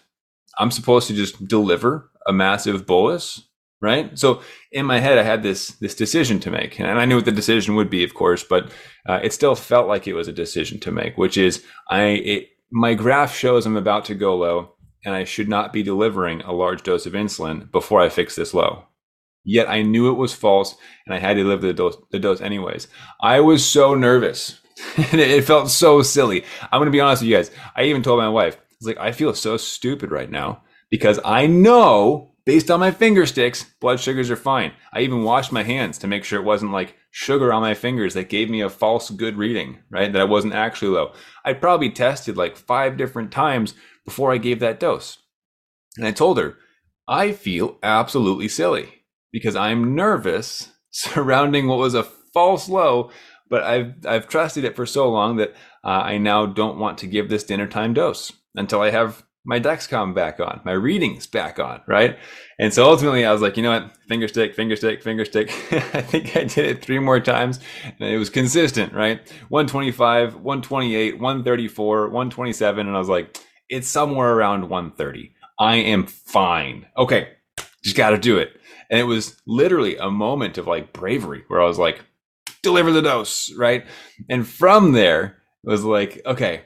I'm 0.57 0.71
supposed 0.71 1.07
to 1.07 1.13
just 1.13 1.47
deliver 1.47 2.09
a 2.25 2.33
massive 2.33 2.85
bolus, 2.85 3.47
right? 3.81 4.17
So 4.17 4.41
in 4.71 4.85
my 4.85 4.99
head, 4.99 5.17
I 5.17 5.23
had 5.23 5.43
this 5.43 5.69
this 5.69 5.95
decision 5.95 6.39
to 6.41 6.51
make, 6.51 6.79
and 6.79 6.99
I 6.99 7.05
knew 7.05 7.17
what 7.17 7.25
the 7.25 7.31
decision 7.31 7.75
would 7.75 7.89
be, 7.89 8.03
of 8.03 8.13
course, 8.13 8.43
but 8.43 8.71
uh, 9.07 9.19
it 9.21 9.33
still 9.33 9.55
felt 9.55 9.87
like 9.87 10.07
it 10.07 10.13
was 10.13 10.27
a 10.27 10.33
decision 10.33 10.79
to 10.81 10.91
make, 10.91 11.17
which 11.17 11.37
is 11.37 11.63
I 11.89 12.03
it, 12.03 12.49
my 12.71 12.93
graph 12.93 13.35
shows 13.35 13.65
I'm 13.65 13.77
about 13.77 14.05
to 14.05 14.15
go 14.15 14.35
low 14.37 14.74
and 15.05 15.13
I 15.13 15.23
should 15.23 15.47
not 15.47 15.71
be 15.71 15.83
delivering 15.83 16.41
a 16.41 16.51
large 16.51 16.83
dose 16.83 17.05
of 17.05 17.13
insulin 17.13 17.71
before 17.71 18.01
I 18.01 18.09
fix 18.09 18.35
this 18.35 18.53
low. 18.53 18.85
Yet 19.43 19.69
I 19.69 19.83
knew 19.83 20.09
it 20.09 20.17
was 20.17 20.33
false 20.33 20.75
and 21.05 21.13
I 21.13 21.19
had 21.19 21.35
to 21.35 21.43
deliver 21.43 21.67
the 21.67 21.73
dose, 21.73 21.97
the 22.11 22.19
dose 22.19 22.41
anyways. 22.41 22.87
I 23.21 23.39
was 23.39 23.65
so 23.65 23.93
nervous. 23.93 24.59
And 24.97 25.21
it 25.21 25.45
felt 25.45 25.69
so 25.69 26.01
silly. 26.01 26.43
I'm 26.63 26.79
going 26.79 26.87
to 26.87 26.91
be 26.91 26.99
honest 26.99 27.21
with 27.21 27.29
you 27.29 27.37
guys. 27.37 27.49
I 27.77 27.83
even 27.83 28.03
told 28.03 28.19
my 28.19 28.27
wife, 28.27 28.57
I 28.57 28.75
was 28.79 28.87
like, 28.87 28.97
I 28.97 29.13
feel 29.13 29.33
so 29.33 29.55
stupid 29.55 30.11
right 30.11 30.29
now 30.29 30.63
because 30.89 31.17
I 31.23 31.47
know 31.47 32.35
based 32.45 32.69
on 32.69 32.79
my 32.79 32.91
finger 32.91 33.25
sticks, 33.25 33.63
blood 33.79 33.99
sugars 33.99 34.29
are 34.29 34.35
fine. 34.35 34.71
I 34.93 35.01
even 35.01 35.23
washed 35.23 35.51
my 35.51 35.63
hands 35.63 35.97
to 35.99 36.07
make 36.07 36.23
sure 36.23 36.39
it 36.39 36.45
wasn't 36.45 36.71
like 36.71 36.95
sugar 37.11 37.51
on 37.51 37.61
my 37.61 37.73
fingers 37.73 38.13
that 38.13 38.29
gave 38.29 38.49
me 38.49 38.61
a 38.61 38.69
false 38.69 39.09
good 39.09 39.37
reading, 39.37 39.79
right? 39.89 40.11
That 40.11 40.21
I 40.21 40.25
wasn't 40.25 40.53
actually 40.53 40.89
low. 40.89 41.13
I 41.43 41.53
probably 41.53 41.89
tested 41.89 42.37
like 42.37 42.57
five 42.57 42.97
different 42.97 43.31
times 43.31 43.73
before 44.05 44.31
I 44.31 44.37
gave 44.37 44.59
that 44.59 44.79
dose. 44.79 45.17
And 45.97 46.05
I 46.05 46.11
told 46.11 46.37
her, 46.37 46.57
I 47.07 47.31
feel 47.31 47.77
absolutely 47.83 48.47
silly 48.47 49.03
because 49.31 49.55
I'm 49.55 49.95
nervous 49.95 50.69
surrounding 50.91 51.67
what 51.67 51.79
was 51.79 51.93
a 51.93 52.03
false 52.03 52.69
low, 52.69 53.11
but 53.49 53.63
I've, 53.63 53.93
I've 54.05 54.27
trusted 54.27 54.63
it 54.63 54.75
for 54.75 54.85
so 54.85 55.09
long 55.09 55.37
that 55.37 55.53
uh, 55.83 55.89
I 55.89 56.17
now 56.17 56.45
don't 56.45 56.79
want 56.79 56.97
to 56.99 57.07
give 57.07 57.29
this 57.29 57.43
dinner 57.43 57.67
time 57.67 57.93
dose 57.93 58.31
until 58.55 58.81
I 58.81 58.89
have 58.91 59.23
my 59.45 59.59
Dexcom 59.59 60.15
back 60.15 60.39
on, 60.39 60.59
my 60.65 60.71
readings 60.71 61.27
back 61.27 61.59
on, 61.59 61.81
right? 61.87 62.17
And 62.57 62.73
so 62.73 62.89
ultimately 62.89 63.25
I 63.25 63.31
was 63.31 63.41
like, 63.41 63.55
you 63.57 63.63
know 63.63 63.79
what? 63.79 63.95
Finger 64.07 64.27
stick, 64.27 64.55
finger 64.55 64.75
stick, 64.75 65.03
finger 65.03 65.23
stick. 65.23 65.49
I 65.71 66.01
think 66.01 66.35
I 66.35 66.45
did 66.45 66.65
it 66.65 66.81
three 66.83 66.97
more 66.97 67.19
times 67.19 67.59
and 67.83 68.09
it 68.09 68.17
was 68.17 68.31
consistent, 68.31 68.93
right? 68.93 69.19
125, 69.49 70.35
128, 70.35 71.19
134, 71.19 72.07
127. 72.09 72.87
And 72.87 72.95
I 72.95 72.99
was 72.99 73.09
like, 73.09 73.37
it's 73.69 73.87
somewhere 73.87 74.33
around 74.33 74.69
130. 74.69 75.33
I 75.59 75.75
am 75.75 76.05
fine. 76.05 76.85
Okay, 76.97 77.29
just 77.83 77.95
got 77.95 78.11
to 78.11 78.17
do 78.17 78.37
it. 78.37 78.51
And 78.89 78.99
it 78.99 79.03
was 79.03 79.41
literally 79.47 79.97
a 79.97 80.11
moment 80.11 80.57
of 80.57 80.67
like 80.67 80.93
bravery 80.93 81.43
where 81.47 81.61
I 81.61 81.65
was 81.65 81.79
like, 81.79 82.01
deliver 82.61 82.91
the 82.91 83.01
dose, 83.01 83.53
right? 83.57 83.85
And 84.29 84.47
from 84.47 84.91
there, 84.91 85.37
it 85.63 85.69
was 85.69 85.83
like, 85.83 86.21
okay, 86.25 86.63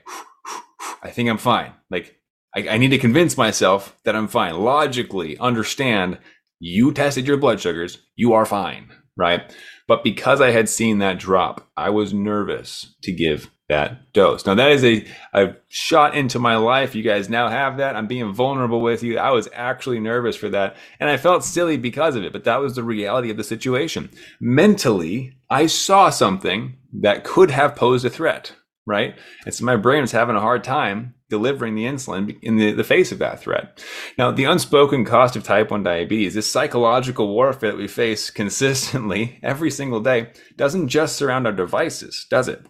I 1.03 1.09
think 1.09 1.29
I'm 1.29 1.37
fine. 1.37 1.73
Like, 1.89 2.15
I, 2.55 2.67
I 2.69 2.77
need 2.77 2.89
to 2.89 2.97
convince 2.97 3.37
myself 3.37 3.97
that 4.03 4.15
I'm 4.15 4.27
fine. 4.27 4.55
Logically 4.57 5.37
understand 5.37 6.17
you 6.59 6.91
tested 6.91 7.27
your 7.27 7.37
blood 7.37 7.61
sugars, 7.61 7.99
you 8.15 8.33
are 8.33 8.45
fine, 8.45 8.91
right? 9.17 9.55
But 9.87 10.03
because 10.03 10.41
I 10.41 10.51
had 10.51 10.67
seen 10.67 10.99
that 10.99 11.19
drop, 11.19 11.69
I 11.77 11.89
was 11.89 12.13
nervous 12.13 12.95
to 13.03 13.11
give 13.11 13.49
that 13.69 14.11
dose. 14.13 14.45
Now 14.45 14.55
that 14.55 14.71
is 14.71 14.83
a, 14.83 15.05
a 15.33 15.55
shot 15.69 16.15
into 16.15 16.39
my 16.39 16.57
life. 16.57 16.95
You 16.95 17.03
guys 17.03 17.29
now 17.29 17.49
have 17.49 17.77
that. 17.77 17.95
I'm 17.95 18.07
being 18.07 18.33
vulnerable 18.33 18.81
with 18.81 19.03
you. 19.03 19.17
I 19.17 19.29
was 19.31 19.47
actually 19.53 19.99
nervous 19.99 20.35
for 20.35 20.49
that 20.49 20.75
and 20.99 21.09
I 21.09 21.17
felt 21.17 21.43
silly 21.43 21.77
because 21.77 22.15
of 22.15 22.23
it, 22.23 22.33
but 22.33 22.43
that 22.43 22.57
was 22.57 22.75
the 22.75 22.83
reality 22.83 23.29
of 23.29 23.37
the 23.37 23.43
situation. 23.43 24.09
Mentally, 24.39 25.37
I 25.49 25.67
saw 25.67 26.09
something 26.09 26.75
that 26.93 27.23
could 27.23 27.51
have 27.51 27.75
posed 27.75 28.05
a 28.05 28.09
threat, 28.09 28.53
right? 28.85 29.15
And 29.45 29.53
so 29.53 29.63
my 29.63 29.75
brain 29.75 30.01
was 30.01 30.11
having 30.11 30.35
a 30.35 30.41
hard 30.41 30.63
time 30.63 31.13
delivering 31.29 31.75
the 31.75 31.85
insulin 31.85 32.39
in 32.41 32.57
the, 32.57 32.71
the 32.73 32.83
face 32.83 33.11
of 33.11 33.19
that 33.19 33.39
threat. 33.39 33.83
Now, 34.17 34.31
the 34.31 34.45
unspoken 34.45 35.05
cost 35.05 35.35
of 35.35 35.43
type 35.43 35.69
1 35.69 35.83
diabetes, 35.83 36.33
this 36.33 36.51
psychological 36.51 37.27
warfare 37.27 37.71
that 37.71 37.77
we 37.77 37.87
face 37.87 38.31
consistently 38.31 39.39
every 39.43 39.69
single 39.69 39.99
day, 39.99 40.31
doesn't 40.55 40.87
just 40.87 41.15
surround 41.15 41.45
our 41.45 41.53
devices, 41.53 42.25
does 42.31 42.47
it? 42.47 42.65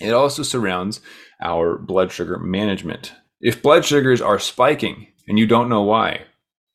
It 0.00 0.12
also 0.12 0.42
surrounds 0.42 1.00
our 1.42 1.78
blood 1.78 2.12
sugar 2.12 2.38
management. 2.38 3.12
If 3.40 3.62
blood 3.62 3.84
sugars 3.84 4.20
are 4.20 4.38
spiking 4.38 5.08
and 5.28 5.38
you 5.38 5.46
don't 5.46 5.68
know 5.68 5.82
why, 5.82 6.22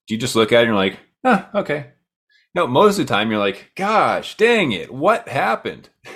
do 0.07 0.13
you 0.13 0.19
just 0.19 0.35
look 0.35 0.51
at 0.51 0.59
it 0.59 0.61
and 0.61 0.67
you're 0.69 0.75
like, 0.75 0.99
ah, 1.23 1.49
okay. 1.53 1.91
No, 2.55 2.65
most 2.65 2.97
of 2.97 3.05
the 3.05 3.13
time 3.13 3.29
you're 3.29 3.39
like, 3.39 3.71
gosh, 3.75 4.35
dang 4.35 4.71
it, 4.71 4.91
what 4.91 5.27
happened? 5.27 5.89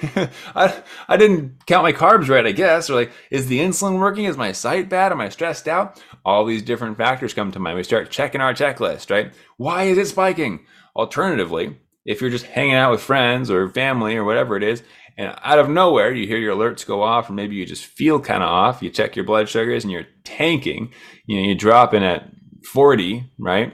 I, 0.55 0.81
I 1.07 1.15
didn't 1.15 1.65
count 1.67 1.83
my 1.83 1.93
carbs 1.93 2.27
right, 2.27 2.45
I 2.45 2.51
guess. 2.51 2.89
Or 2.89 2.95
like, 2.95 3.11
is 3.29 3.47
the 3.47 3.59
insulin 3.59 3.99
working? 3.99 4.25
Is 4.25 4.35
my 4.35 4.51
site 4.51 4.89
bad? 4.89 5.11
Am 5.11 5.21
I 5.21 5.29
stressed 5.29 5.67
out? 5.67 6.01
All 6.25 6.43
these 6.43 6.63
different 6.63 6.97
factors 6.97 7.35
come 7.35 7.51
to 7.51 7.59
mind. 7.59 7.77
We 7.77 7.83
start 7.83 8.09
checking 8.09 8.41
our 8.41 8.53
checklist, 8.53 9.11
right? 9.11 9.31
Why 9.57 9.83
is 9.83 9.99
it 9.99 10.07
spiking? 10.07 10.65
Alternatively, 10.95 11.77
if 12.05 12.19
you're 12.19 12.29
just 12.31 12.45
hanging 12.45 12.75
out 12.75 12.91
with 12.91 13.01
friends 13.01 13.51
or 13.51 13.69
family 13.69 14.15
or 14.15 14.23
whatever 14.23 14.57
it 14.57 14.63
is, 14.63 14.81
and 15.17 15.35
out 15.43 15.59
of 15.59 15.69
nowhere 15.69 16.13
you 16.13 16.27
hear 16.27 16.37
your 16.37 16.55
alerts 16.55 16.85
go 16.85 17.01
off 17.01 17.29
or 17.29 17.33
maybe 17.33 17.55
you 17.55 17.65
just 17.65 17.85
feel 17.85 18.19
kind 18.19 18.43
of 18.43 18.49
off. 18.49 18.81
You 18.81 18.89
check 18.89 19.15
your 19.15 19.25
blood 19.25 19.49
sugars 19.49 19.83
and 19.83 19.91
you're 19.91 20.07
tanking. 20.23 20.91
You 21.25 21.37
know 21.37 21.47
you 21.47 21.55
drop 21.55 21.93
in 21.93 22.03
at 22.03 22.29
40 22.73 23.31
right? 23.37 23.73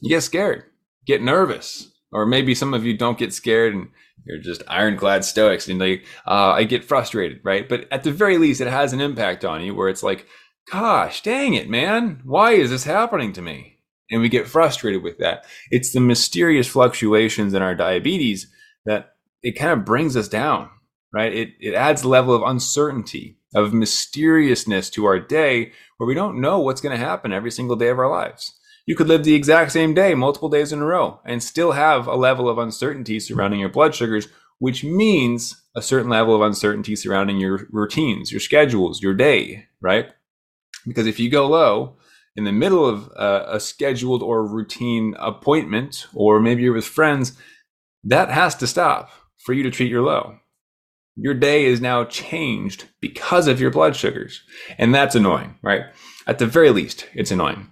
You 0.00 0.10
get 0.10 0.22
scared 0.22 0.64
get 1.10 1.22
nervous. 1.22 1.90
Or 2.12 2.26
maybe 2.26 2.54
some 2.54 2.74
of 2.74 2.84
you 2.84 2.96
don't 2.96 3.18
get 3.18 3.32
scared 3.32 3.74
and 3.74 3.88
you're 4.24 4.38
just 4.38 4.62
ironclad 4.68 5.24
stoics 5.24 5.66
and 5.68 5.80
like 5.80 6.04
uh, 6.26 6.50
i 6.50 6.64
get 6.64 6.84
frustrated 6.84 7.40
right? 7.42 7.68
But 7.68 7.86
at 7.90 8.04
the 8.04 8.12
very 8.12 8.38
least 8.38 8.60
it 8.60 8.68
has 8.68 8.92
an 8.92 9.00
impact 9.00 9.44
on 9.44 9.62
you 9.62 9.74
where 9.74 9.88
it's 9.88 10.02
like 10.02 10.26
gosh 10.70 11.22
dang 11.22 11.54
it 11.54 11.68
man. 11.68 12.20
Why 12.24 12.52
is 12.52 12.70
this 12.70 12.84
happening 12.84 13.32
to 13.34 13.42
me? 13.42 13.78
And 14.10 14.20
we 14.20 14.28
get 14.28 14.48
frustrated 14.48 15.02
with 15.02 15.18
that. 15.18 15.44
It's 15.70 15.92
the 15.92 16.00
mysterious 16.00 16.66
fluctuations 16.66 17.54
in 17.54 17.62
our 17.62 17.76
diabetes 17.76 18.48
that 18.84 19.09
it 19.42 19.52
kind 19.52 19.72
of 19.72 19.84
brings 19.84 20.16
us 20.16 20.28
down, 20.28 20.70
right? 21.12 21.32
It, 21.32 21.50
it 21.60 21.74
adds 21.74 22.02
a 22.02 22.08
level 22.08 22.34
of 22.34 22.42
uncertainty, 22.42 23.38
of 23.54 23.72
mysteriousness 23.72 24.90
to 24.90 25.06
our 25.06 25.18
day 25.18 25.72
where 25.96 26.06
we 26.06 26.14
don't 26.14 26.40
know 26.40 26.60
what's 26.60 26.80
going 26.80 26.96
to 26.96 27.04
happen 27.04 27.32
every 27.32 27.50
single 27.50 27.76
day 27.76 27.88
of 27.88 27.98
our 27.98 28.10
lives. 28.10 28.52
You 28.86 28.96
could 28.96 29.08
live 29.08 29.24
the 29.24 29.34
exact 29.34 29.72
same 29.72 29.94
day 29.94 30.14
multiple 30.14 30.48
days 30.48 30.72
in 30.72 30.80
a 30.80 30.84
row 30.84 31.20
and 31.24 31.42
still 31.42 31.72
have 31.72 32.06
a 32.06 32.16
level 32.16 32.48
of 32.48 32.58
uncertainty 32.58 33.20
surrounding 33.20 33.60
your 33.60 33.68
blood 33.68 33.94
sugars, 33.94 34.28
which 34.58 34.84
means 34.84 35.62
a 35.74 35.82
certain 35.82 36.10
level 36.10 36.34
of 36.34 36.42
uncertainty 36.42 36.96
surrounding 36.96 37.38
your 37.38 37.66
routines, 37.70 38.32
your 38.32 38.40
schedules, 38.40 39.02
your 39.02 39.14
day, 39.14 39.66
right? 39.80 40.10
Because 40.86 41.06
if 41.06 41.20
you 41.20 41.30
go 41.30 41.46
low 41.46 41.96
in 42.36 42.44
the 42.44 42.52
middle 42.52 42.86
of 42.86 43.10
a, 43.16 43.56
a 43.56 43.60
scheduled 43.60 44.22
or 44.22 44.46
routine 44.46 45.14
appointment, 45.18 46.06
or 46.14 46.40
maybe 46.40 46.62
you're 46.62 46.72
with 46.72 46.84
friends, 46.84 47.32
that 48.04 48.30
has 48.30 48.54
to 48.56 48.66
stop 48.66 49.10
for 49.44 49.52
you 49.52 49.62
to 49.62 49.70
treat 49.70 49.90
your 49.90 50.02
low. 50.02 50.38
Your 51.16 51.34
day 51.34 51.64
is 51.64 51.80
now 51.80 52.04
changed 52.04 52.86
because 53.00 53.46
of 53.46 53.60
your 53.60 53.70
blood 53.70 53.96
sugars. 53.96 54.42
And 54.78 54.94
that's 54.94 55.14
annoying, 55.14 55.56
right? 55.62 55.82
At 56.26 56.38
the 56.38 56.46
very 56.46 56.70
least, 56.70 57.08
it's 57.14 57.30
annoying. 57.30 57.70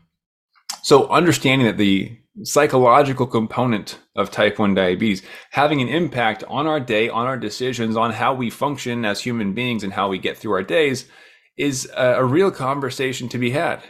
So 0.82 1.08
understanding 1.08 1.66
that 1.66 1.78
the 1.78 2.18
psychological 2.44 3.26
component 3.26 3.98
of 4.16 4.30
type 4.30 4.58
1 4.58 4.74
diabetes 4.74 5.22
having 5.50 5.80
an 5.80 5.88
impact 5.88 6.44
on 6.44 6.66
our 6.66 6.80
day, 6.80 7.08
on 7.08 7.26
our 7.26 7.36
decisions, 7.36 7.96
on 7.96 8.12
how 8.12 8.34
we 8.34 8.50
function 8.50 9.04
as 9.04 9.20
human 9.20 9.54
beings 9.54 9.82
and 9.82 9.92
how 9.92 10.08
we 10.08 10.18
get 10.18 10.36
through 10.36 10.52
our 10.52 10.62
days 10.62 11.06
is 11.56 11.90
a, 11.96 12.14
a 12.14 12.24
real 12.24 12.50
conversation 12.50 13.28
to 13.28 13.38
be 13.38 13.50
had. 13.50 13.82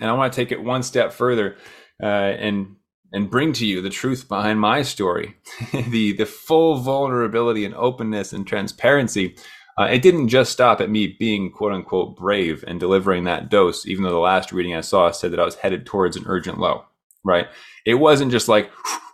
And 0.00 0.10
I 0.10 0.12
want 0.12 0.32
to 0.32 0.36
take 0.36 0.52
it 0.52 0.62
one 0.62 0.82
step 0.82 1.12
further 1.12 1.56
uh, 2.02 2.06
and 2.06 2.76
and 3.12 3.30
bring 3.30 3.52
to 3.54 3.66
you 3.66 3.80
the 3.80 3.90
truth 3.90 4.28
behind 4.28 4.60
my 4.60 4.82
story, 4.82 5.36
the 5.72 6.12
the 6.12 6.26
full 6.26 6.76
vulnerability 6.76 7.64
and 7.64 7.74
openness 7.74 8.32
and 8.32 8.46
transparency. 8.46 9.36
Uh, 9.76 9.84
it 9.84 10.02
didn't 10.02 10.28
just 10.28 10.52
stop 10.52 10.80
at 10.80 10.90
me 10.90 11.16
being 11.18 11.50
quote 11.50 11.72
unquote 11.72 12.16
brave 12.16 12.64
and 12.66 12.78
delivering 12.78 13.24
that 13.24 13.50
dose, 13.50 13.86
even 13.86 14.04
though 14.04 14.10
the 14.10 14.18
last 14.18 14.52
reading 14.52 14.74
I 14.74 14.80
saw 14.80 15.10
said 15.10 15.32
that 15.32 15.40
I 15.40 15.44
was 15.44 15.56
headed 15.56 15.84
towards 15.84 16.16
an 16.16 16.24
urgent 16.26 16.58
low. 16.58 16.84
Right? 17.24 17.48
It 17.84 17.94
wasn't 17.94 18.30
just 18.32 18.48
like 18.48 18.70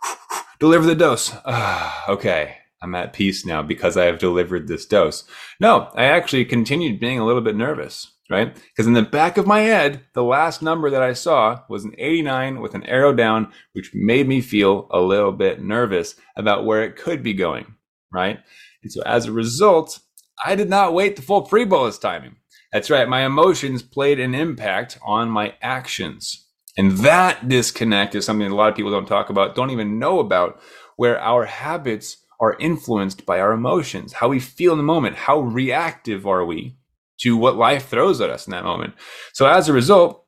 deliver 0.59 0.85
the 0.85 0.95
dose. 0.95 1.33
Okay, 2.09 2.57
I'm 2.81 2.95
at 2.95 3.13
peace 3.13 3.45
now 3.45 3.61
because 3.61 3.95
I 3.95 4.05
have 4.05 4.17
delivered 4.17 4.67
this 4.67 4.87
dose. 4.87 5.23
No, 5.59 5.91
I 5.95 6.05
actually 6.05 6.43
continued 6.45 6.99
being 6.99 7.19
a 7.19 7.25
little 7.25 7.41
bit 7.41 7.55
nervous 7.55 8.11
right? 8.31 8.55
Because 8.55 8.87
in 8.87 8.93
the 8.93 9.01
back 9.01 9.37
of 9.37 9.45
my 9.45 9.59
head, 9.59 10.05
the 10.13 10.23
last 10.23 10.61
number 10.61 10.89
that 10.89 11.03
I 11.03 11.11
saw 11.11 11.59
was 11.67 11.83
an 11.83 11.93
89 11.97 12.61
with 12.61 12.73
an 12.73 12.83
arrow 12.83 13.13
down, 13.13 13.51
which 13.73 13.91
made 13.93 14.25
me 14.25 14.39
feel 14.39 14.87
a 14.89 15.01
little 15.01 15.33
bit 15.33 15.61
nervous 15.61 16.15
about 16.37 16.65
where 16.65 16.81
it 16.81 16.95
could 16.95 17.21
be 17.21 17.33
going, 17.33 17.75
right? 18.11 18.39
And 18.83 18.91
so 18.91 19.01
as 19.01 19.25
a 19.25 19.33
result, 19.33 19.99
I 20.43 20.55
did 20.55 20.69
not 20.69 20.93
wait 20.93 21.17
the 21.17 21.21
full 21.21 21.41
pre 21.41 21.65
bolus 21.65 21.99
timing. 21.99 22.37
That's 22.71 22.89
right, 22.89 23.07
my 23.07 23.25
emotions 23.25 23.83
played 23.83 24.17
an 24.17 24.33
impact 24.33 24.97
on 25.05 25.29
my 25.29 25.55
actions. 25.61 26.47
And 26.77 26.91
that 26.99 27.49
disconnect 27.49 28.15
is 28.15 28.25
something 28.25 28.49
a 28.49 28.55
lot 28.55 28.69
of 28.69 28.75
people 28.77 28.91
don't 28.91 29.07
talk 29.07 29.29
about, 29.29 29.55
don't 29.55 29.71
even 29.71 29.99
know 29.99 30.19
about, 30.19 30.61
where 30.95 31.19
our 31.19 31.43
habits 31.43 32.15
are 32.39 32.55
influenced 32.59 33.25
by 33.25 33.41
our 33.41 33.51
emotions, 33.51 34.13
how 34.13 34.29
we 34.29 34.39
feel 34.39 34.71
in 34.71 34.77
the 34.77 34.83
moment, 34.83 35.17
how 35.17 35.41
reactive 35.41 36.25
are 36.25 36.45
we 36.45 36.77
to 37.21 37.37
what 37.37 37.55
life 37.55 37.87
throws 37.87 38.19
at 38.21 38.29
us 38.29 38.47
in 38.47 38.51
that 38.51 38.63
moment. 38.63 38.93
So 39.33 39.45
as 39.45 39.69
a 39.69 39.73
result, 39.73 40.25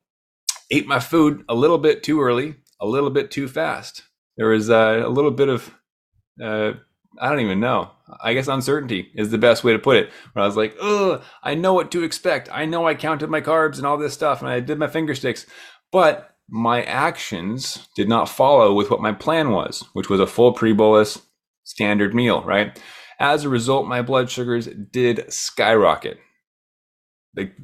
ate 0.70 0.86
my 0.86 1.00
food 1.00 1.44
a 1.48 1.54
little 1.54 1.78
bit 1.78 2.02
too 2.02 2.20
early, 2.20 2.56
a 2.80 2.86
little 2.86 3.10
bit 3.10 3.30
too 3.30 3.48
fast. 3.48 4.02
There 4.36 4.48
was 4.48 4.70
uh, 4.70 5.02
a 5.04 5.08
little 5.08 5.30
bit 5.30 5.48
of, 5.48 5.74
uh, 6.42 6.72
I 7.20 7.28
don't 7.28 7.40
even 7.40 7.60
know. 7.60 7.90
I 8.22 8.34
guess 8.34 8.48
uncertainty 8.48 9.10
is 9.14 9.30
the 9.30 9.38
best 9.38 9.64
way 9.64 9.72
to 9.72 9.78
put 9.78 9.96
it. 9.96 10.10
Where 10.32 10.42
I 10.42 10.46
was 10.46 10.56
like, 10.56 10.76
oh, 10.80 11.22
I 11.42 11.54
know 11.54 11.72
what 11.72 11.90
to 11.92 12.02
expect. 12.02 12.48
I 12.52 12.64
know 12.64 12.86
I 12.86 12.94
counted 12.94 13.30
my 13.30 13.40
carbs 13.40 13.78
and 13.78 13.86
all 13.86 13.96
this 13.96 14.14
stuff, 14.14 14.40
and 14.40 14.50
I 14.50 14.60
did 14.60 14.78
my 14.78 14.88
finger 14.88 15.14
sticks, 15.14 15.46
but 15.92 16.30
my 16.48 16.82
actions 16.82 17.88
did 17.96 18.08
not 18.08 18.28
follow 18.28 18.74
with 18.74 18.90
what 18.90 19.00
my 19.00 19.12
plan 19.12 19.50
was, 19.50 19.84
which 19.94 20.10
was 20.10 20.20
a 20.20 20.26
full 20.26 20.52
pre 20.52 20.72
bolus 20.72 21.22
standard 21.62 22.14
meal, 22.14 22.42
right? 22.42 22.78
As 23.18 23.44
a 23.44 23.48
result, 23.48 23.86
my 23.86 24.02
blood 24.02 24.30
sugars 24.30 24.68
did 24.92 25.32
skyrocket 25.32 26.18
like 27.36 27.54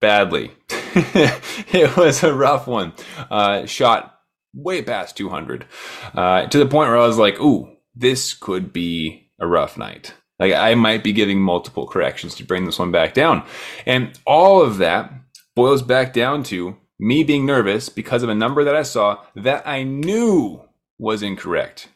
badly. 0.00 0.52
it 0.70 1.96
was 1.96 2.22
a 2.22 2.34
rough 2.34 2.66
one. 2.66 2.92
Uh, 3.30 3.66
shot 3.66 4.20
way 4.54 4.82
past 4.82 5.16
200 5.16 5.66
uh, 6.14 6.46
to 6.46 6.58
the 6.58 6.66
point 6.66 6.88
where 6.88 6.98
I 6.98 7.06
was 7.06 7.18
like, 7.18 7.38
ooh, 7.40 7.76
this 7.94 8.34
could 8.34 8.72
be 8.72 9.30
a 9.38 9.46
rough 9.46 9.76
night. 9.76 10.14
Like 10.38 10.52
I 10.52 10.74
might 10.74 11.02
be 11.02 11.12
getting 11.12 11.40
multiple 11.40 11.86
corrections 11.86 12.34
to 12.36 12.44
bring 12.44 12.64
this 12.64 12.78
one 12.78 12.90
back 12.90 13.14
down. 13.14 13.44
And 13.84 14.18
all 14.26 14.62
of 14.62 14.78
that 14.78 15.12
boils 15.54 15.82
back 15.82 16.12
down 16.12 16.42
to 16.44 16.76
me 16.98 17.22
being 17.24 17.46
nervous 17.46 17.88
because 17.88 18.22
of 18.22 18.28
a 18.28 18.34
number 18.34 18.64
that 18.64 18.76
I 18.76 18.82
saw 18.82 19.22
that 19.34 19.66
I 19.66 19.82
knew 19.82 20.62
was 20.98 21.22
incorrect. 21.22 21.88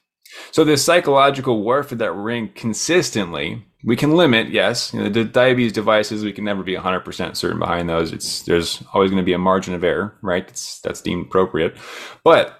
So 0.50 0.64
this 0.64 0.84
psychological 0.84 1.62
warfare 1.62 1.98
that 1.98 2.14
we're 2.14 2.30
in 2.30 2.48
consistently 2.48 3.66
we 3.84 3.96
can 3.96 4.16
limit, 4.16 4.50
yes. 4.50 4.92
You 4.92 5.00
know, 5.00 5.08
the 5.08 5.24
diabetes 5.24 5.72
devices, 5.72 6.24
we 6.24 6.32
can 6.32 6.44
never 6.44 6.62
be 6.62 6.74
100% 6.74 7.36
certain 7.36 7.58
behind 7.58 7.88
those. 7.88 8.12
It's 8.12 8.42
there's 8.42 8.82
always 8.92 9.10
going 9.10 9.22
to 9.22 9.26
be 9.26 9.32
a 9.32 9.38
margin 9.38 9.74
of 9.74 9.84
error, 9.84 10.18
right? 10.22 10.46
That's 10.46 10.80
that's 10.80 11.00
deemed 11.00 11.26
appropriate, 11.26 11.76
but 12.24 12.56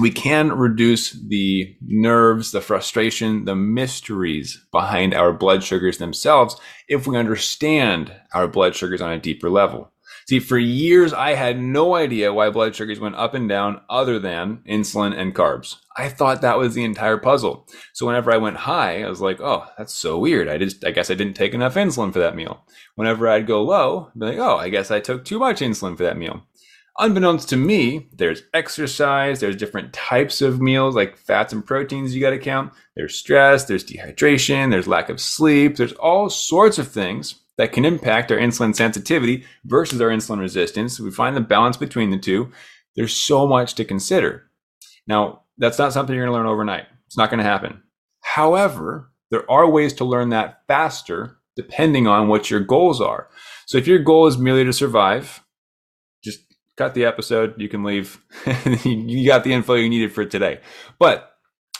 we 0.00 0.10
can 0.10 0.52
reduce 0.52 1.12
the 1.12 1.76
nerves, 1.80 2.50
the 2.50 2.60
frustration, 2.60 3.44
the 3.44 3.54
mysteries 3.54 4.64
behind 4.72 5.14
our 5.14 5.32
blood 5.32 5.62
sugars 5.62 5.98
themselves 5.98 6.56
if 6.88 7.06
we 7.06 7.16
understand 7.16 8.12
our 8.32 8.48
blood 8.48 8.74
sugars 8.74 9.00
on 9.00 9.12
a 9.12 9.20
deeper 9.20 9.48
level. 9.48 9.92
See, 10.26 10.40
for 10.40 10.58
years, 10.58 11.12
I 11.12 11.34
had 11.34 11.60
no 11.60 11.94
idea 11.94 12.32
why 12.32 12.48
blood 12.48 12.74
sugars 12.74 12.98
went 12.98 13.14
up 13.16 13.34
and 13.34 13.46
down 13.46 13.82
other 13.90 14.18
than 14.18 14.62
insulin 14.66 15.16
and 15.16 15.34
carbs. 15.34 15.76
I 15.96 16.08
thought 16.08 16.40
that 16.40 16.56
was 16.56 16.74
the 16.74 16.84
entire 16.84 17.18
puzzle. 17.18 17.68
So 17.92 18.06
whenever 18.06 18.32
I 18.32 18.38
went 18.38 18.56
high, 18.56 19.02
I 19.02 19.08
was 19.08 19.20
like, 19.20 19.40
oh, 19.40 19.66
that's 19.76 19.92
so 19.92 20.18
weird. 20.18 20.48
I 20.48 20.56
just, 20.56 20.84
I 20.84 20.92
guess 20.92 21.10
I 21.10 21.14
didn't 21.14 21.34
take 21.34 21.52
enough 21.52 21.74
insulin 21.74 22.12
for 22.12 22.20
that 22.20 22.36
meal. 22.36 22.64
Whenever 22.94 23.28
I'd 23.28 23.46
go 23.46 23.62
low, 23.62 24.10
I'd 24.14 24.18
be 24.18 24.26
like, 24.26 24.38
oh, 24.38 24.56
I 24.56 24.70
guess 24.70 24.90
I 24.90 25.00
took 25.00 25.24
too 25.24 25.38
much 25.38 25.60
insulin 25.60 25.96
for 25.96 26.04
that 26.04 26.16
meal. 26.16 26.42
Unbeknownst 26.98 27.48
to 27.48 27.56
me, 27.56 28.08
there's 28.12 28.44
exercise, 28.54 29.40
there's 29.40 29.56
different 29.56 29.92
types 29.92 30.40
of 30.40 30.60
meals 30.60 30.94
like 30.94 31.16
fats 31.16 31.52
and 31.52 31.66
proteins 31.66 32.14
you 32.14 32.20
got 32.20 32.30
to 32.30 32.38
count. 32.38 32.72
There's 32.94 33.16
stress, 33.16 33.64
there's 33.64 33.84
dehydration, 33.84 34.70
there's 34.70 34.86
lack 34.86 35.08
of 35.08 35.20
sleep, 35.20 35.76
there's 35.76 35.92
all 35.94 36.30
sorts 36.30 36.78
of 36.78 36.88
things 36.88 37.40
that 37.56 37.72
can 37.72 37.84
impact 37.84 38.32
our 38.32 38.38
insulin 38.38 38.74
sensitivity 38.74 39.44
versus 39.64 40.00
our 40.00 40.08
insulin 40.08 40.40
resistance. 40.40 40.98
We 40.98 41.10
find 41.10 41.36
the 41.36 41.40
balance 41.40 41.76
between 41.76 42.10
the 42.10 42.18
two. 42.18 42.50
There's 42.96 43.16
so 43.16 43.46
much 43.46 43.74
to 43.74 43.84
consider. 43.84 44.50
Now, 45.06 45.42
that's 45.58 45.78
not 45.78 45.92
something 45.92 46.14
you're 46.14 46.24
going 46.24 46.34
to 46.34 46.38
learn 46.38 46.52
overnight. 46.52 46.86
It's 47.06 47.16
not 47.16 47.30
going 47.30 47.38
to 47.38 47.44
happen. 47.44 47.82
However, 48.22 49.10
there 49.30 49.48
are 49.50 49.68
ways 49.68 49.92
to 49.94 50.04
learn 50.04 50.30
that 50.30 50.62
faster 50.66 51.38
depending 51.56 52.06
on 52.06 52.28
what 52.28 52.50
your 52.50 52.60
goals 52.60 53.00
are. 53.00 53.28
So 53.66 53.78
if 53.78 53.86
your 53.86 54.00
goal 54.00 54.26
is 54.26 54.36
merely 54.36 54.64
to 54.64 54.72
survive, 54.72 55.44
just 56.22 56.40
cut 56.76 56.94
the 56.94 57.04
episode. 57.04 57.54
You 57.60 57.68
can 57.68 57.84
leave. 57.84 58.20
you 58.84 59.26
got 59.26 59.44
the 59.44 59.52
info 59.52 59.74
you 59.74 59.88
needed 59.88 60.12
for 60.12 60.24
today. 60.24 60.60
But 60.98 61.30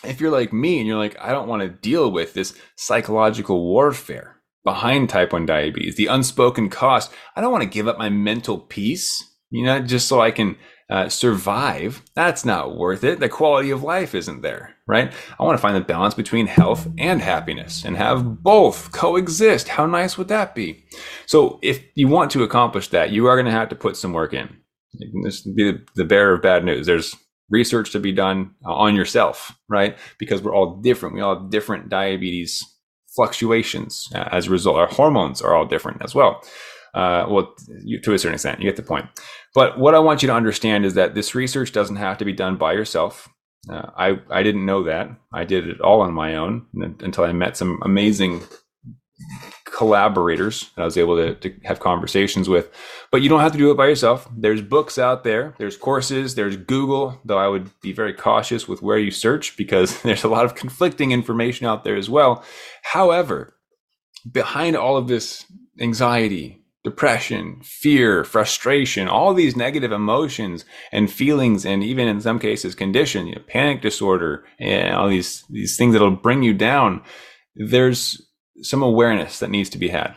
if 0.05 0.21
you're 0.21 0.31
like 0.31 0.53
me 0.53 0.79
and 0.79 0.87
you're 0.87 0.99
like, 0.99 1.17
I 1.21 1.33
don't 1.33 1.49
want 1.49 1.63
to 1.63 1.69
deal 1.69 2.11
with 2.11 2.35
this 2.35 2.55
psychological 2.77 3.65
warfare 3.65 4.34
behind 4.65 5.09
type 5.09 5.33
1 5.33 5.47
diabetes, 5.47 5.97
the 5.97 6.07
unspoken 6.07 6.71
cost, 6.71 7.13
I 7.37 7.41
don't 7.41 7.53
want 7.53 7.63
to 7.63 7.69
give 7.69 7.87
up 7.87 7.99
my 7.99 8.09
mental 8.09 8.59
peace, 8.59 9.23
you 9.51 9.65
know, 9.65 9.81
just 9.81 10.09
so 10.09 10.21
I 10.21 10.31
can 10.31 10.57
uh, 10.91 11.09
survive, 11.09 12.03
that's 12.15 12.45
not 12.45 12.77
worth 12.77 13.05
it. 13.05 13.21
The 13.21 13.29
quality 13.29 13.71
of 13.71 13.83
life 13.83 14.15
isn't 14.15 14.43
there, 14.43 14.75
right? 14.87 15.13
I 15.39 15.43
want 15.43 15.57
to 15.57 15.63
find 15.63 15.77
the 15.77 15.81
balance 15.81 16.15
between 16.15 16.47
health 16.47 16.89
and 16.99 17.23
happiness 17.23 17.85
and 17.85 17.97
have 17.97 18.43
both 18.43 18.93
coexist. 18.93 19.69
How 19.69 19.87
nice 19.87 20.19
would 20.19 20.29
that 20.29 20.55
be? 20.55 20.85
So, 21.27 21.59
if 21.63 21.83
you 21.95 22.09
want 22.09 22.31
to 22.33 22.43
accomplish 22.43 22.89
that, 22.89 23.11
you 23.11 23.27
are 23.27 23.37
going 23.37 23.47
to 23.47 23.53
have 23.53 23.71
to 23.71 23.77
put 23.77 23.97
some 23.97 24.13
work 24.13 24.35
in. 24.35 24.57
This 25.25 25.41
be 25.41 25.79
the 25.97 26.05
bearer 26.05 26.35
of 26.35 26.43
bad 26.43 26.65
news. 26.65 26.87
There's 26.87 27.17
research 27.51 27.93
to 27.93 28.01
be 28.01 28.13
done 28.13 28.55
on 28.65 28.95
yourself, 28.95 29.57
right? 29.69 29.97
Because 30.19 30.43
we're 30.43 30.55
all 30.55 30.77
different. 30.77 31.15
We 31.15 31.21
all 31.21 31.39
have 31.39 31.51
different 31.51 31.89
diabetes 31.89 32.63
fluctuations 33.15 34.09
uh, 34.15 34.29
as 34.33 34.47
a 34.47 34.51
result. 34.51 34.77
Our 34.77 34.87
hormones 34.87 35.41
are 35.43 35.55
all 35.55 35.67
different 35.67 36.03
as 36.03 36.15
well. 36.15 36.43
Uh, 36.95 37.27
well, 37.29 37.55
you, 37.83 38.01
to 38.01 38.15
a 38.15 38.19
certain 38.19 38.35
extent, 38.35 38.61
you 38.61 38.69
get 38.69 38.77
the 38.77 38.83
point. 38.83 39.07
But 39.53 39.79
what 39.79 39.95
I 39.95 39.99
want 39.99 40.23
you 40.23 40.29
to 40.29 40.35
understand 40.35 40.85
is 40.85 40.95
that 40.95 41.15
this 41.15 41.35
research 41.35 41.73
doesn't 41.73 41.97
have 41.97 42.19
to 42.19 42.25
be 42.25 42.33
done 42.33 42.57
by 42.57 42.73
yourself. 42.73 43.29
Uh, 43.69 43.91
I 43.97 44.19
I 44.31 44.43
didn't 44.43 44.67
know 44.67 44.85
that. 44.85 45.09
I 45.33 45.45
did 45.45 45.67
it 45.67 45.81
all 45.81 46.03
on 46.03 46.13
my 46.13 46.37
own 46.37 46.67
until 47.01 47.25
I 47.25 47.33
met 47.33 47.57
some 47.57 47.81
amazing 47.83 48.43
collaborators 49.75 50.71
that 50.77 50.83
I 50.83 50.85
was 50.85 50.97
able 50.97 51.17
to, 51.17 51.35
to 51.35 51.55
have 51.65 51.81
conversations 51.81 52.49
with. 52.49 52.71
But 53.11 53.23
you 53.23 53.29
don't 53.29 53.41
have 53.41 53.53
to 53.53 53.59
do 53.59 53.71
it 53.71 53.77
by 53.77 53.89
yourself. 53.89 54.29
There's 54.37 54.63
books 54.63 54.99
out 54.99 55.25
there, 55.25 55.55
there's 55.59 55.77
courses, 55.77 56.37
there's 56.37 56.57
Google, 56.57 57.21
though 57.25 57.39
I 57.39 57.49
would 57.49 57.69
be 57.81 57.93
very 57.93 58.15
cautious 58.15 58.69
with 58.69 58.83
where 58.83 58.99
you 58.99 59.11
search 59.11 59.57
because 59.57 60.01
there's 60.03 60.25
a 60.25 60.29
lot 60.29 60.45
of 60.45 60.55
conflicting 60.55 61.11
information 61.11 61.67
out 61.67 61.83
there 61.85 61.97
as 61.97 62.09
well. 62.09 62.45
However, 62.83 63.57
behind 64.31 64.77
all 64.77 64.97
of 64.97 65.09
this 65.09 65.45
anxiety, 65.81 66.63
depression, 66.85 67.61
fear, 67.65 68.23
frustration, 68.23 69.09
all 69.09 69.35
these 69.35 69.57
negative 69.57 69.91
emotions 69.91 70.65
and 70.93 71.11
feelings, 71.11 71.67
and 71.67 71.83
even 71.83 72.07
in 72.07 72.21
some 72.21 72.39
cases, 72.39 72.75
condition, 72.75 73.27
you 73.27 73.35
know, 73.35 73.43
panic 73.49 73.83
disorder, 73.83 74.45
and 74.61 74.95
all 74.95 75.09
these 75.09 75.45
these 75.51 75.77
things 75.77 75.95
that'll 75.95 76.11
bring 76.13 76.43
you 76.45 76.55
down. 76.55 77.03
There's 77.57 78.21
some 78.63 78.83
awareness 78.83 79.39
that 79.39 79.51
needs 79.51 79.71
to 79.71 79.79
be 79.79 79.89
had 79.89 80.15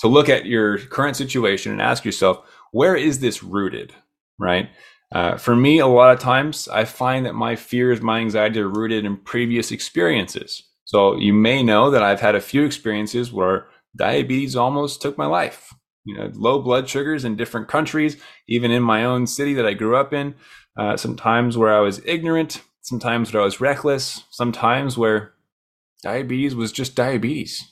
to 0.00 0.08
look 0.08 0.28
at 0.28 0.46
your 0.46 0.78
current 0.78 1.16
situation 1.16 1.72
and 1.72 1.82
ask 1.82 2.04
yourself, 2.04 2.40
where 2.72 2.96
is 2.96 3.20
this 3.20 3.42
rooted, 3.42 3.92
right? 4.38 4.70
Uh, 5.12 5.36
for 5.36 5.54
me, 5.54 5.78
a 5.78 5.86
lot 5.86 6.14
of 6.14 6.20
times 6.20 6.68
I 6.68 6.84
find 6.84 7.26
that 7.26 7.34
my 7.34 7.56
fears, 7.56 8.00
my 8.00 8.20
anxiety 8.20 8.60
are 8.60 8.68
rooted 8.68 9.04
in 9.04 9.16
previous 9.18 9.70
experiences. 9.70 10.62
So 10.84 11.16
you 11.16 11.32
may 11.32 11.62
know 11.62 11.90
that 11.90 12.02
I've 12.02 12.20
had 12.20 12.34
a 12.34 12.40
few 12.40 12.64
experiences 12.64 13.32
where 13.32 13.66
diabetes 13.96 14.56
almost 14.56 15.02
took 15.02 15.18
my 15.18 15.26
life 15.26 15.74
you 16.04 16.16
know 16.16 16.30
low 16.34 16.60
blood 16.60 16.88
sugars 16.88 17.24
in 17.24 17.36
different 17.36 17.68
countries 17.68 18.16
even 18.48 18.70
in 18.70 18.82
my 18.82 19.04
own 19.04 19.26
city 19.26 19.54
that 19.54 19.66
i 19.66 19.74
grew 19.74 19.96
up 19.96 20.12
in 20.12 20.34
uh, 20.78 20.96
sometimes 20.96 21.56
where 21.56 21.74
i 21.74 21.80
was 21.80 22.00
ignorant 22.04 22.62
sometimes 22.82 23.32
where 23.32 23.42
i 23.42 23.44
was 23.44 23.60
reckless 23.60 24.24
sometimes 24.30 24.96
where 24.96 25.34
diabetes 26.00 26.54
was 26.54 26.72
just 26.72 26.94
diabetes 26.94 27.62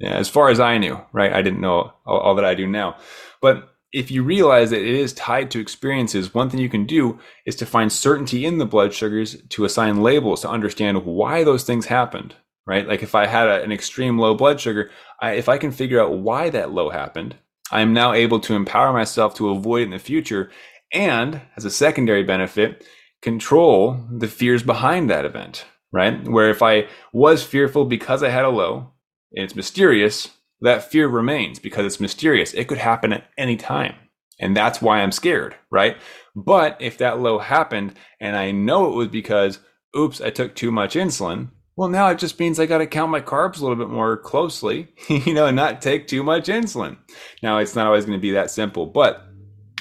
yeah, 0.00 0.14
as 0.14 0.28
far 0.28 0.48
as 0.48 0.60
i 0.60 0.78
knew 0.78 1.00
right 1.12 1.32
i 1.32 1.42
didn't 1.42 1.60
know 1.60 1.92
all, 2.06 2.18
all 2.20 2.34
that 2.34 2.44
i 2.44 2.54
do 2.54 2.66
now 2.66 2.96
but 3.40 3.74
if 3.94 4.10
you 4.10 4.24
realize 4.24 4.70
that 4.70 4.82
it 4.82 4.88
is 4.88 5.12
tied 5.12 5.52
to 5.52 5.60
experiences, 5.60 6.34
one 6.34 6.50
thing 6.50 6.58
you 6.58 6.68
can 6.68 6.84
do 6.84 7.20
is 7.46 7.54
to 7.54 7.64
find 7.64 7.92
certainty 7.92 8.44
in 8.44 8.58
the 8.58 8.66
blood 8.66 8.92
sugars 8.92 9.40
to 9.50 9.64
assign 9.64 10.02
labels 10.02 10.40
to 10.40 10.50
understand 10.50 11.06
why 11.06 11.44
those 11.44 11.62
things 11.62 11.86
happened, 11.86 12.34
right? 12.66 12.88
Like 12.88 13.04
if 13.04 13.14
I 13.14 13.26
had 13.26 13.46
a, 13.46 13.62
an 13.62 13.70
extreme 13.70 14.18
low 14.18 14.34
blood 14.34 14.60
sugar, 14.60 14.90
I, 15.22 15.34
if 15.34 15.48
I 15.48 15.58
can 15.58 15.70
figure 15.70 16.02
out 16.02 16.18
why 16.18 16.50
that 16.50 16.72
low 16.72 16.90
happened, 16.90 17.36
I 17.70 17.82
am 17.82 17.94
now 17.94 18.12
able 18.12 18.40
to 18.40 18.54
empower 18.54 18.92
myself 18.92 19.36
to 19.36 19.50
avoid 19.50 19.82
it 19.82 19.84
in 19.84 19.90
the 19.90 20.00
future. 20.00 20.50
And 20.92 21.42
as 21.56 21.64
a 21.64 21.70
secondary 21.70 22.24
benefit, 22.24 22.84
control 23.22 24.04
the 24.10 24.28
fears 24.28 24.64
behind 24.64 25.08
that 25.08 25.24
event, 25.24 25.66
right? 25.94 26.26
Where 26.28 26.50
if 26.50 26.60
I 26.60 26.88
was 27.12 27.44
fearful 27.44 27.84
because 27.84 28.22
I 28.22 28.28
had 28.28 28.44
a 28.44 28.50
low 28.50 28.90
and 29.34 29.44
it's 29.44 29.54
mysterious, 29.54 30.30
that 30.60 30.90
fear 30.90 31.06
remains 31.06 31.60
because 31.60 31.86
it's 31.86 32.00
mysterious. 32.00 32.52
It 32.52 32.66
could 32.66 32.78
happen 32.78 33.12
at 33.12 33.28
any 33.38 33.56
time. 33.56 33.94
And 34.40 34.56
that's 34.56 34.82
why 34.82 35.00
I'm 35.00 35.12
scared, 35.12 35.54
right? 35.70 35.96
But 36.34 36.76
if 36.80 36.98
that 36.98 37.20
low 37.20 37.38
happened 37.38 37.94
and 38.20 38.36
I 38.36 38.50
know 38.50 38.92
it 38.92 38.96
was 38.96 39.08
because, 39.08 39.60
oops, 39.96 40.20
I 40.20 40.30
took 40.30 40.56
too 40.56 40.72
much 40.72 40.96
insulin, 40.96 41.50
well, 41.76 41.88
now 41.88 42.08
it 42.08 42.18
just 42.18 42.40
means 42.40 42.58
I 42.58 42.66
got 42.66 42.78
to 42.78 42.86
count 42.86 43.12
my 43.12 43.20
carbs 43.20 43.58
a 43.58 43.62
little 43.62 43.76
bit 43.76 43.88
more 43.88 44.16
closely, 44.16 44.88
you 45.08 45.32
know, 45.32 45.46
and 45.46 45.56
not 45.56 45.80
take 45.80 46.08
too 46.08 46.24
much 46.24 46.46
insulin. 46.46 46.96
Now, 47.40 47.58
it's 47.58 47.76
not 47.76 47.86
always 47.86 48.04
going 48.04 48.18
to 48.18 48.22
be 48.22 48.32
that 48.32 48.50
simple, 48.50 48.86
but 48.86 49.24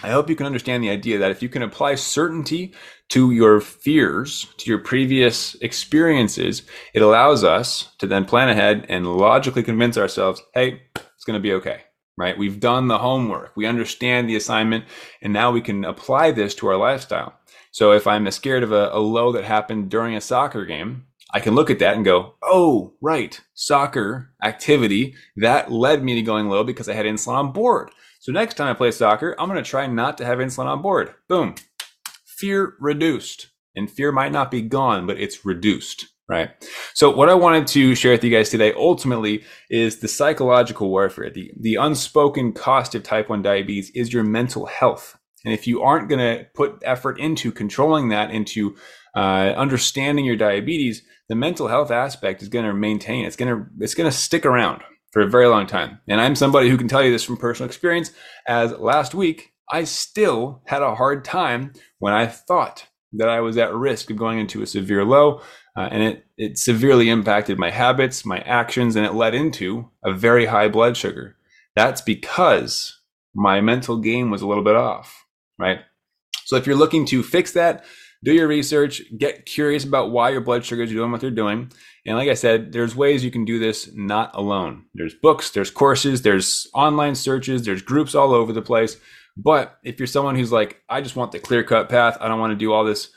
I 0.04 0.10
hope 0.10 0.30
you 0.30 0.36
can 0.36 0.46
understand 0.46 0.84
the 0.84 0.90
idea 0.90 1.18
that 1.20 1.32
if 1.32 1.42
you 1.42 1.50
can 1.50 1.62
apply 1.62 1.96
certainty 1.96 2.74
to 3.14 3.30
your 3.30 3.62
fears, 3.62 4.48
to 4.58 4.68
your 4.68 4.80
previous 4.80 5.54
experiences, 5.62 6.64
it 6.96 7.04
allows 7.04 7.44
us 7.44 7.94
to 8.00 8.08
then 8.08 8.26
plan 8.26 8.50
ahead 8.50 8.88
and 8.90 9.06
logically 9.06 9.62
convince 9.62 10.00
ourselves, 10.00 10.42
hey, 10.56 10.82
it's 10.96 11.24
going 11.24 11.38
to 11.38 11.40
be 11.40 11.54
okay, 11.54 11.82
right? 12.18 12.36
We've 12.36 12.60
done 12.60 12.88
the 12.88 12.98
homework, 12.98 13.56
we 13.56 13.68
understand 13.68 14.28
the 14.28 14.36
assignment, 14.36 14.86
and 15.22 15.32
now 15.32 15.52
we 15.52 15.62
can 15.62 15.86
apply 15.86 16.32
this 16.32 16.56
to 16.56 16.68
our 16.70 16.76
lifestyle. 16.76 17.36
So 17.70 17.92
if 17.92 18.08
I'm 18.08 18.32
scared 18.32 18.64
of 18.64 18.72
a, 18.72 18.90
a 18.92 18.98
low 18.98 19.32
that 19.34 19.44
happened 19.44 19.92
during 19.92 20.16
a 20.16 20.22
soccer 20.22 20.66
game, 20.66 21.06
I 21.32 21.40
can 21.40 21.54
look 21.54 21.70
at 21.70 21.78
that 21.80 21.96
and 21.96 22.04
go, 22.04 22.34
oh, 22.42 22.96
right, 23.00 23.40
soccer 23.54 24.32
activity 24.42 25.14
that 25.36 25.72
led 25.72 26.04
me 26.04 26.16
to 26.16 26.24
going 26.24 26.50
low 26.50 26.64
because 26.64 26.90
I 26.90 26.96
had 26.96 27.06
insulin 27.06 27.36
on 27.36 27.52
board. 27.52 27.92
So 28.20 28.32
next 28.32 28.56
time 28.56 28.70
I 28.70 28.74
play 28.74 28.90
soccer, 28.90 29.36
I'm 29.38 29.50
going 29.50 29.64
to 29.64 29.70
try 29.70 29.86
not 29.86 30.18
to 30.18 30.26
have 30.26 30.40
insulin 30.40 30.66
on 30.66 30.82
board. 30.82 31.14
Boom. 31.28 31.54
Fear 32.44 32.74
reduced. 32.82 33.52
And 33.74 33.90
fear 33.90 34.12
might 34.12 34.34
not 34.34 34.52
be 34.52 34.62
gone, 34.62 35.08
but 35.08 35.18
it's 35.18 35.46
reduced, 35.46 36.08
right? 36.28 36.50
So 36.94 37.10
what 37.10 37.30
I 37.30 37.36
wanted 37.36 37.68
to 37.68 37.96
share 37.96 38.12
with 38.12 38.24
you 38.26 38.30
guys 38.30 38.50
today 38.50 38.74
ultimately 38.74 39.46
is 39.70 40.02
the 40.02 40.10
psychological 40.10 40.90
warfare. 40.90 41.30
The, 41.30 41.54
the 41.58 41.76
unspoken 41.76 42.52
cost 42.52 42.96
of 42.96 43.04
type 43.04 43.30
1 43.30 43.44
diabetes 43.44 43.92
is 43.96 44.12
your 44.12 44.26
mental 44.26 44.66
health. 44.66 45.18
And 45.46 45.54
if 45.54 45.68
you 45.68 45.82
aren't 45.84 46.10
going 46.10 46.20
to 46.20 46.46
put 46.54 46.84
effort 46.84 47.18
into 47.18 47.50
controlling 47.50 48.10
that, 48.10 48.30
into 48.30 48.76
uh, 49.16 49.54
understanding 49.56 50.26
your 50.26 50.36
diabetes, 50.36 51.02
the 51.30 51.36
mental 51.36 51.70
health 51.70 51.92
aspect 51.92 52.42
is 52.42 52.50
going 52.50 52.66
to 52.66 52.74
maintain. 52.74 53.24
It's 53.24 53.38
going 53.38 53.56
to 53.56 53.66
it's 53.80 53.96
going 53.96 54.12
to 54.12 54.18
stick 54.18 54.46
around 54.46 54.82
for 55.14 55.22
a 55.22 55.30
very 55.30 55.48
long 55.48 55.66
time. 55.66 56.02
And 56.10 56.20
I'm 56.20 56.36
somebody 56.36 56.70
who 56.70 56.78
can 56.78 56.90
tell 56.90 57.04
you 57.04 57.12
this 57.12 57.24
from 57.24 57.38
personal 57.38 57.68
experience. 57.68 58.12
As 58.46 58.74
last 58.74 59.16
week, 59.16 59.53
I 59.74 59.86
still 59.86 60.62
had 60.68 60.84
a 60.84 60.94
hard 60.94 61.26
time 61.26 61.74
when 61.98 62.14
I 62.14 62.28
thought 62.28 62.86
that 63.14 63.28
I 63.28 63.42
was 63.42 63.58
at 63.58 63.74
risk 63.74 64.12
of 64.12 64.18
going 64.18 64.38
into 64.38 64.62
a 64.62 64.68
severe 64.68 65.04
low, 65.04 65.42
uh, 65.76 65.90
and 65.92 66.04
it 66.04 66.26
it 66.38 66.58
severely 66.60 67.10
impacted 67.10 67.58
my 67.58 67.72
habits, 67.72 68.24
my 68.24 68.38
actions, 68.42 68.96
and 68.96 69.04
it 69.04 69.16
led 69.16 69.34
into 69.34 69.90
a 70.06 70.14
very 70.14 70.46
high 70.46 70.68
blood 70.68 70.96
sugar. 70.96 71.38
That's 71.76 72.02
because 72.02 73.02
my 73.34 73.62
mental 73.62 73.98
game 73.98 74.30
was 74.30 74.44
a 74.44 74.48
little 74.48 74.64
bit 74.64 74.76
off, 74.76 75.26
right? 75.58 75.80
So 76.46 76.56
if 76.56 76.68
you're 76.68 76.76
looking 76.76 77.08
to 77.08 77.24
fix 77.24 77.52
that, 77.54 77.84
do 78.24 78.32
your 78.32 78.48
research, 78.48 79.02
get 79.18 79.48
curious 79.48 79.84
about 79.84 80.12
why 80.12 80.30
your 80.30 80.42
blood 80.42 80.64
sugars 80.64 80.92
are 80.92 80.94
doing 80.94 81.12
what 81.12 81.20
they're 81.20 81.32
doing. 81.32 81.72
And 82.06 82.16
like 82.16 82.30
I 82.30 82.36
said, 82.36 82.74
there's 82.74 82.96
ways 82.96 83.24
you 83.24 83.32
can 83.32 83.44
do 83.44 83.58
this 83.58 83.90
not 83.96 84.32
alone. 84.36 84.86
There's 84.94 85.16
books, 85.16 85.50
there's 85.50 85.72
courses, 85.72 86.22
there's 86.22 86.68
online 86.76 87.16
searches, 87.16 87.66
there's 87.66 87.82
groups 87.82 88.14
all 88.14 88.34
over 88.34 88.54
the 88.54 88.62
place. 88.62 88.98
But 89.36 89.78
if 89.84 90.00
you're 90.00 90.08
someone 90.08 90.36
who's 90.36 90.52
like, 90.52 90.82
I 90.90 91.02
just 91.02 91.16
want 91.16 91.32
the 91.32 91.40
clear 91.40 91.64
cut 91.64 91.90
path, 91.90 92.18
I 92.22 92.28
don't 92.28 92.40
want 92.40 92.52
to 92.52 92.58
do 92.58 92.72
all 92.72 92.84
this 92.84 93.10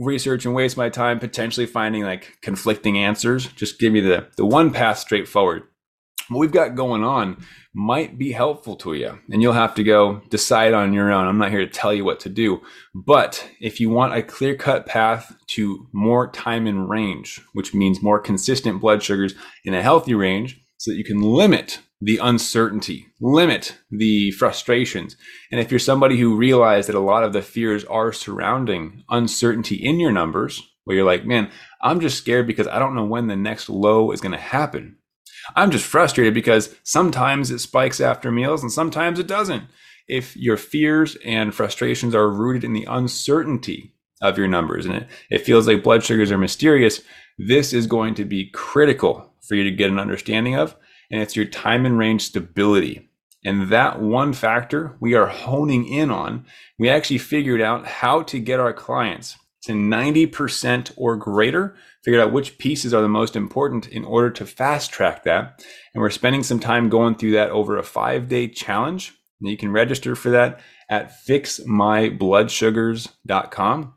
research 0.00 0.44
and 0.46 0.54
waste 0.54 0.76
my 0.76 0.88
time 0.88 1.18
potentially 1.18 1.66
finding 1.66 2.02
like 2.02 2.38
conflicting 2.42 2.98
answers, 2.98 3.46
just 3.48 3.78
give 3.78 3.92
me 3.92 4.00
the, 4.00 4.28
the 4.36 4.46
one 4.46 4.72
path 4.72 4.98
straightforward. 4.98 5.64
what 6.28 6.38
we've 6.38 6.52
got 6.52 6.74
going 6.74 7.02
on 7.04 7.44
might 7.74 8.16
be 8.16 8.30
helpful 8.30 8.76
to 8.76 8.94
you 8.94 9.18
and 9.30 9.42
you'll 9.42 9.52
have 9.52 9.74
to 9.74 9.82
go 9.82 10.22
decide 10.30 10.74
on 10.74 10.92
your 10.92 11.12
own. 11.12 11.26
I'm 11.26 11.38
not 11.38 11.50
here 11.50 11.64
to 11.64 11.66
tell 11.66 11.92
you 11.92 12.04
what 12.04 12.20
to 12.20 12.28
do, 12.28 12.62
but 12.94 13.48
if 13.60 13.80
you 13.80 13.90
want 13.90 14.14
a 14.14 14.22
clear 14.22 14.54
cut 14.54 14.86
path 14.86 15.36
to 15.48 15.88
more 15.92 16.30
time 16.30 16.66
in 16.68 16.86
range, 16.86 17.40
which 17.52 17.74
means 17.74 18.02
more 18.02 18.20
consistent 18.20 18.80
blood 18.80 19.02
sugars 19.02 19.34
in 19.64 19.74
a 19.74 19.82
healthy 19.82 20.14
range 20.14 20.60
so 20.78 20.92
that 20.92 20.96
you 20.96 21.04
can 21.04 21.20
limit 21.20 21.80
the 22.04 22.18
uncertainty, 22.18 23.06
limit 23.18 23.78
the 23.90 24.30
frustrations. 24.32 25.16
And 25.50 25.58
if 25.58 25.70
you're 25.70 25.78
somebody 25.78 26.18
who 26.18 26.36
realized 26.36 26.88
that 26.88 26.94
a 26.94 27.00
lot 27.00 27.24
of 27.24 27.32
the 27.32 27.40
fears 27.40 27.82
are 27.84 28.12
surrounding 28.12 29.04
uncertainty 29.08 29.76
in 29.76 29.98
your 29.98 30.12
numbers, 30.12 30.62
where 30.84 30.98
you're 30.98 31.06
like, 31.06 31.24
man, 31.24 31.50
I'm 31.80 32.00
just 32.00 32.18
scared 32.18 32.46
because 32.46 32.68
I 32.68 32.78
don't 32.78 32.94
know 32.94 33.06
when 33.06 33.28
the 33.28 33.36
next 33.36 33.70
low 33.70 34.12
is 34.12 34.20
going 34.20 34.32
to 34.32 34.38
happen. 34.38 34.98
I'm 35.56 35.70
just 35.70 35.86
frustrated 35.86 36.34
because 36.34 36.74
sometimes 36.82 37.50
it 37.50 37.60
spikes 37.60 38.02
after 38.02 38.30
meals 38.30 38.62
and 38.62 38.70
sometimes 38.70 39.18
it 39.18 39.26
doesn't. 39.26 39.64
If 40.06 40.36
your 40.36 40.58
fears 40.58 41.16
and 41.24 41.54
frustrations 41.54 42.14
are 42.14 42.28
rooted 42.28 42.64
in 42.64 42.74
the 42.74 42.86
uncertainty 42.86 43.94
of 44.20 44.36
your 44.36 44.48
numbers 44.48 44.84
and 44.84 44.94
it, 44.94 45.08
it 45.30 45.38
feels 45.38 45.66
like 45.66 45.82
blood 45.82 46.04
sugars 46.04 46.30
are 46.30 46.36
mysterious, 46.36 47.00
this 47.38 47.72
is 47.72 47.86
going 47.86 48.14
to 48.16 48.26
be 48.26 48.50
critical 48.50 49.32
for 49.40 49.54
you 49.54 49.64
to 49.64 49.70
get 49.70 49.90
an 49.90 49.98
understanding 49.98 50.54
of. 50.54 50.76
And 51.10 51.20
it's 51.20 51.36
your 51.36 51.46
time 51.46 51.86
and 51.86 51.98
range 51.98 52.22
stability. 52.22 53.10
And 53.44 53.68
that 53.68 54.00
one 54.00 54.32
factor 54.32 54.96
we 55.00 55.14
are 55.14 55.26
honing 55.26 55.86
in 55.86 56.10
on, 56.10 56.46
we 56.78 56.88
actually 56.88 57.18
figured 57.18 57.60
out 57.60 57.86
how 57.86 58.22
to 58.22 58.38
get 58.38 58.58
our 58.58 58.72
clients 58.72 59.36
to 59.64 59.72
90% 59.72 60.92
or 60.96 61.16
greater, 61.16 61.74
figured 62.04 62.22
out 62.22 62.32
which 62.32 62.58
pieces 62.58 62.92
are 62.92 63.02
the 63.02 63.08
most 63.08 63.36
important 63.36 63.86
in 63.88 64.04
order 64.04 64.28
to 64.30 64.46
fast 64.46 64.92
track 64.92 65.24
that. 65.24 65.64
And 65.94 66.02
we're 66.02 66.10
spending 66.10 66.42
some 66.42 66.60
time 66.60 66.90
going 66.90 67.14
through 67.14 67.30
that 67.32 67.48
over 67.50 67.78
a 67.78 67.82
five 67.82 68.28
day 68.28 68.48
challenge. 68.48 69.14
And 69.40 69.50
you 69.50 69.56
can 69.56 69.72
register 69.72 70.14
for 70.14 70.28
that 70.30 70.60
at 70.88 71.12
fixmybloodsugars.com. 71.26 73.94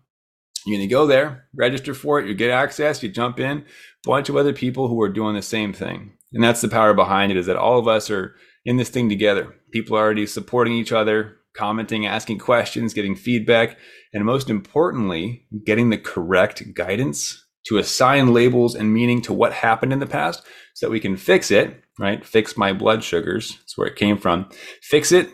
You're 0.65 0.78
going 0.78 0.89
to 0.89 0.93
go 0.93 1.06
there, 1.08 1.46
register 1.56 1.93
for 1.93 2.20
it, 2.20 2.28
you 2.28 2.34
get 2.34 2.50
access, 2.50 3.02
you 3.02 3.08
jump 3.10 3.39
in, 3.39 3.63
bunch 4.04 4.28
of 4.28 4.36
other 4.36 4.52
people 4.52 4.89
who 4.89 5.02
are 5.02 5.08
doing 5.08 5.36
the 5.36 5.41
same 5.41 5.72
thing. 5.72 6.16
And 6.34 6.44
that's 6.44 6.62
the 6.62 6.68
power 6.68 6.94
behind 6.94 7.32
it 7.32 7.38
is 7.38 7.46
that 7.46 7.56
all 7.56 7.80
of 7.80 7.88
us 7.88 8.10
are 8.10 8.36
in 8.66 8.78
this 8.78 8.90
thing 8.90 9.10
together. 9.10 9.56
People 9.72 9.98
are 9.98 10.02
already 10.02 10.26
supporting 10.26 10.74
each 10.74 10.92
other, 10.92 11.38
commenting, 11.56 12.06
asking 12.06 12.40
questions, 12.40 12.94
getting 12.94 13.16
feedback, 13.16 13.78
and 14.13 14.26
most 14.26 14.50
importantly, 14.50 15.48
getting 15.66 15.90
the 15.90 15.98
correct 15.98 16.74
guidance 16.74 17.46
to 17.68 17.78
assign 17.78 18.34
labels 18.34 18.76
and 18.76 18.94
meaning 18.94 19.22
to 19.22 19.34
what 19.34 19.54
happened 19.54 19.92
in 19.92 20.00
the 20.00 20.06
past 20.06 20.44
so 20.74 20.86
that 20.86 20.92
we 20.92 21.00
can 21.00 21.18
fix 21.18 21.52
it, 21.52 21.84
right? 22.00 22.26
Fix 22.26 22.56
my 22.56 22.72
blood 22.72 23.04
sugars. 23.04 23.58
That's 23.58 23.78
where 23.78 23.88
it 23.88 23.96
came 23.96 24.18
from. 24.18 24.50
Fix 24.82 25.12
it 25.12 25.30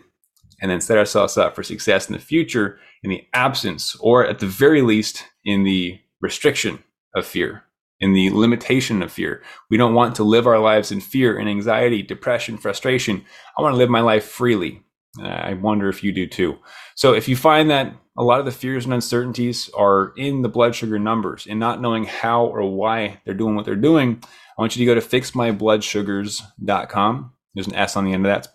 and 0.61 0.71
then 0.71 0.81
set 0.81 0.97
ourselves 0.97 1.37
up 1.37 1.55
for 1.55 1.63
success 1.63 2.07
in 2.07 2.13
the 2.13 2.19
future 2.19 2.79
in 3.03 3.09
the 3.09 3.27
absence 3.33 3.95
or 3.99 4.25
at 4.25 4.39
the 4.39 4.47
very 4.47 4.81
least 4.81 5.25
in 5.43 5.63
the 5.63 5.99
restriction 6.21 6.83
of 7.15 7.25
fear 7.25 7.63
in 8.03 8.11
the 8.11 8.29
limitation 8.31 9.01
of 9.01 9.13
fear. 9.13 9.41
We 9.69 9.77
don't 9.77 9.93
want 9.93 10.15
to 10.15 10.25
live 10.25 10.45
our 10.45 10.59
lives 10.59 10.91
in 10.91 10.99
fear 10.99 11.39
and 11.39 11.47
anxiety, 11.47 12.03
depression, 12.03 12.57
frustration. 12.57 13.23
I 13.57 13.61
want 13.61 13.71
to 13.73 13.77
live 13.77 13.89
my 13.89 14.01
life 14.01 14.25
freely. 14.25 14.83
Uh, 15.17 15.27
I 15.27 15.53
wonder 15.53 15.87
if 15.87 16.03
you 16.03 16.11
do 16.11 16.27
too. 16.27 16.57
So 16.95 17.13
if 17.13 17.29
you 17.29 17.37
find 17.37 17.69
that 17.69 17.95
a 18.17 18.23
lot 18.23 18.41
of 18.41 18.45
the 18.45 18.51
fears 18.51 18.83
and 18.83 18.93
uncertainties 18.93 19.69
are 19.69 20.11
in 20.17 20.41
the 20.41 20.49
blood 20.49 20.75
sugar 20.75 20.99
numbers 20.99 21.47
and 21.49 21.61
not 21.61 21.79
knowing 21.79 22.03
how 22.03 22.43
or 22.45 22.69
why 22.69 23.21
they're 23.23 23.33
doing 23.33 23.55
what 23.55 23.63
they're 23.63 23.77
doing, 23.77 24.21
I 24.57 24.61
want 24.61 24.75
you 24.75 24.85
to 24.85 24.93
go 24.93 24.99
to 24.99 25.07
fixmybloodsugars.com. 25.07 27.33
There's 27.55 27.67
an 27.67 27.75
S 27.75 27.95
on 27.95 28.03
the 28.03 28.11
end 28.11 28.25
of 28.25 28.29
that. 28.29 28.39
It's 28.39 28.49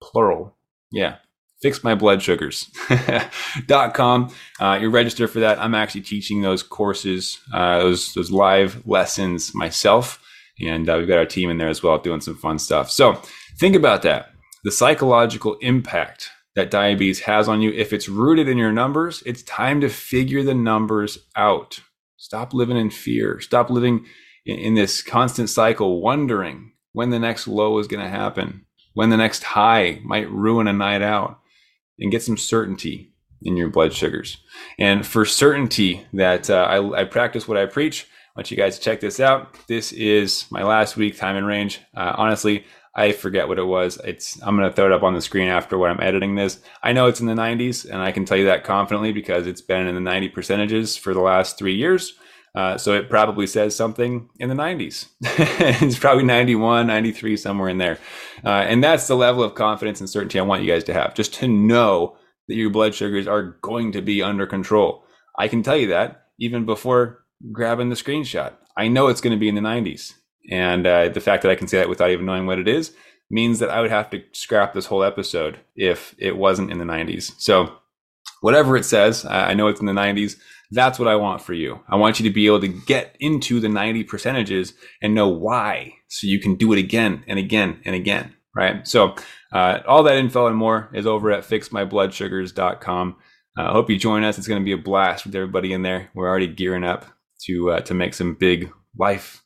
plural. 0.00 0.54
Yeah. 0.92 1.16
Fixmybloodsugars.com. 1.64 4.34
Uh, 4.60 4.78
you 4.80 4.90
register 4.90 5.26
for 5.26 5.40
that. 5.40 5.58
I'm 5.58 5.74
actually 5.74 6.02
teaching 6.02 6.42
those 6.42 6.62
courses, 6.62 7.40
uh, 7.52 7.80
those, 7.80 8.14
those 8.14 8.30
live 8.30 8.86
lessons 8.86 9.52
myself. 9.56 10.22
And 10.60 10.88
uh, 10.88 10.94
we've 10.98 11.08
got 11.08 11.18
our 11.18 11.26
team 11.26 11.50
in 11.50 11.58
there 11.58 11.68
as 11.68 11.82
well 11.82 11.98
doing 11.98 12.20
some 12.20 12.36
fun 12.36 12.60
stuff. 12.60 12.88
So 12.88 13.20
think 13.58 13.74
about 13.74 14.02
that 14.02 14.32
the 14.64 14.70
psychological 14.70 15.56
impact 15.60 16.30
that 16.54 16.70
diabetes 16.70 17.20
has 17.20 17.48
on 17.48 17.62
you. 17.62 17.72
If 17.72 17.92
it's 17.92 18.08
rooted 18.08 18.48
in 18.48 18.58
your 18.58 18.72
numbers, 18.72 19.22
it's 19.26 19.42
time 19.42 19.80
to 19.80 19.88
figure 19.88 20.42
the 20.42 20.54
numbers 20.54 21.18
out. 21.34 21.80
Stop 22.16 22.54
living 22.54 22.76
in 22.76 22.90
fear. 22.90 23.40
Stop 23.40 23.70
living 23.70 24.06
in, 24.46 24.58
in 24.58 24.74
this 24.74 25.02
constant 25.02 25.48
cycle, 25.48 26.00
wondering 26.00 26.72
when 26.92 27.10
the 27.10 27.18
next 27.18 27.48
low 27.48 27.78
is 27.78 27.88
going 27.88 28.02
to 28.02 28.08
happen, 28.08 28.66
when 28.94 29.10
the 29.10 29.16
next 29.16 29.42
high 29.42 30.00
might 30.04 30.30
ruin 30.30 30.68
a 30.68 30.72
night 30.72 31.02
out, 31.02 31.40
and 32.02 32.10
get 32.10 32.22
some 32.22 32.36
certainty 32.36 33.12
in 33.40 33.56
your 33.56 33.68
blood 33.68 33.92
sugars. 33.92 34.38
And 34.78 35.06
for 35.06 35.24
certainty 35.24 36.06
that 36.12 36.50
uh, 36.50 36.64
I, 36.68 37.00
I, 37.00 37.04
practice 37.04 37.48
what 37.48 37.56
I 37.56 37.66
preach, 37.66 38.06
I 38.34 38.40
want 38.40 38.50
you 38.50 38.56
guys 38.56 38.78
to 38.78 38.84
check 38.84 39.00
this 39.00 39.20
out. 39.20 39.56
This 39.66 39.92
is 39.92 40.46
my 40.50 40.62
last 40.62 40.96
week 40.96 41.16
time 41.16 41.36
and 41.36 41.46
range. 41.46 41.80
Uh, 41.96 42.14
honestly, 42.16 42.64
I 42.94 43.12
forget 43.12 43.48
what 43.48 43.58
it 43.58 43.64
was. 43.64 43.98
It's 44.04 44.40
I'm 44.42 44.56
gonna 44.56 44.72
throw 44.72 44.86
it 44.86 44.92
up 44.92 45.02
on 45.02 45.14
the 45.14 45.22
screen 45.22 45.48
after 45.48 45.78
when 45.78 45.90
I'm 45.90 46.00
editing 46.00 46.34
this. 46.34 46.60
I 46.82 46.92
know 46.92 47.06
it's 47.06 47.20
in 47.20 47.26
the 47.26 47.34
90s, 47.34 47.88
and 47.88 48.02
I 48.02 48.12
can 48.12 48.24
tell 48.24 48.36
you 48.36 48.44
that 48.46 48.64
confidently 48.64 49.12
because 49.12 49.46
it's 49.46 49.62
been 49.62 49.86
in 49.86 49.94
the 49.94 50.00
90 50.00 50.28
percentages 50.28 50.96
for 50.96 51.14
the 51.14 51.20
last 51.20 51.58
three 51.58 51.74
years. 51.74 52.14
Uh, 52.54 52.76
so 52.76 52.92
it 52.92 53.08
probably 53.08 53.46
says 53.46 53.74
something 53.74 54.28
in 54.38 54.48
the 54.48 54.54
90s. 54.54 55.08
it's 55.22 55.98
probably 55.98 56.24
91, 56.24 56.86
93, 56.86 57.36
somewhere 57.36 57.68
in 57.68 57.78
there. 57.78 57.98
Uh, 58.44 58.48
and 58.48 58.84
that's 58.84 59.06
the 59.06 59.16
level 59.16 59.42
of 59.42 59.54
confidence 59.54 60.00
and 60.00 60.10
certainty 60.10 60.38
I 60.38 60.42
want 60.42 60.62
you 60.62 60.70
guys 60.70 60.84
to 60.84 60.94
have, 60.94 61.14
just 61.14 61.32
to 61.34 61.48
know 61.48 62.16
that 62.48 62.54
your 62.54 62.70
blood 62.70 62.94
sugars 62.94 63.26
are 63.26 63.56
going 63.62 63.92
to 63.92 64.02
be 64.02 64.22
under 64.22 64.46
control. 64.46 65.06
I 65.38 65.48
can 65.48 65.62
tell 65.62 65.76
you 65.76 65.88
that 65.88 66.26
even 66.38 66.66
before 66.66 67.24
grabbing 67.50 67.88
the 67.88 67.96
screenshot. 67.96 68.52
I 68.76 68.88
know 68.88 69.08
it's 69.08 69.20
going 69.20 69.36
to 69.36 69.40
be 69.40 69.48
in 69.48 69.54
the 69.54 69.60
90s. 69.60 70.12
And 70.50 70.86
uh, 70.86 71.08
the 71.08 71.20
fact 71.20 71.42
that 71.42 71.50
I 71.50 71.54
can 71.54 71.68
say 71.68 71.78
that 71.78 71.88
without 71.88 72.10
even 72.10 72.26
knowing 72.26 72.46
what 72.46 72.58
it 72.58 72.68
is 72.68 72.92
means 73.30 73.58
that 73.58 73.70
I 73.70 73.80
would 73.80 73.90
have 73.90 74.10
to 74.10 74.22
scrap 74.32 74.74
this 74.74 74.86
whole 74.86 75.02
episode 75.02 75.58
if 75.74 76.14
it 76.18 76.36
wasn't 76.36 76.70
in 76.70 76.78
the 76.78 76.84
90s. 76.84 77.32
So, 77.38 77.78
whatever 78.40 78.76
it 78.76 78.84
says, 78.84 79.24
I 79.24 79.54
know 79.54 79.68
it's 79.68 79.80
in 79.80 79.86
the 79.86 79.92
90s. 79.92 80.36
That's 80.74 80.98
what 80.98 81.08
I 81.08 81.16
want 81.16 81.42
for 81.42 81.52
you. 81.52 81.80
I 81.86 81.96
want 81.96 82.18
you 82.18 82.24
to 82.24 82.34
be 82.34 82.46
able 82.46 82.60
to 82.60 82.68
get 82.68 83.14
into 83.20 83.60
the 83.60 83.68
90 83.68 84.04
percentages 84.04 84.72
and 85.02 85.14
know 85.14 85.28
why 85.28 85.92
so 86.08 86.26
you 86.26 86.40
can 86.40 86.54
do 86.54 86.72
it 86.72 86.78
again 86.78 87.24
and 87.26 87.38
again 87.38 87.80
and 87.84 87.94
again. 87.94 88.34
Right. 88.54 88.86
So, 88.86 89.14
uh, 89.52 89.80
all 89.86 90.02
that 90.02 90.16
info 90.16 90.46
and 90.46 90.56
more 90.56 90.90
is 90.92 91.06
over 91.06 91.30
at 91.30 91.44
fixmybloodsugars.com. 91.44 93.16
Uh, 93.58 93.62
I 93.62 93.72
hope 93.72 93.90
you 93.90 93.98
join 93.98 94.24
us. 94.24 94.38
It's 94.38 94.48
going 94.48 94.60
to 94.60 94.64
be 94.64 94.72
a 94.72 94.78
blast 94.78 95.26
with 95.26 95.34
everybody 95.34 95.72
in 95.72 95.82
there. 95.82 96.10
We're 96.14 96.28
already 96.28 96.48
gearing 96.48 96.84
up 96.84 97.06
to 97.46 97.70
uh, 97.72 97.80
to 97.80 97.94
make 97.94 98.14
some 98.14 98.34
big 98.34 98.70
life 98.98 99.42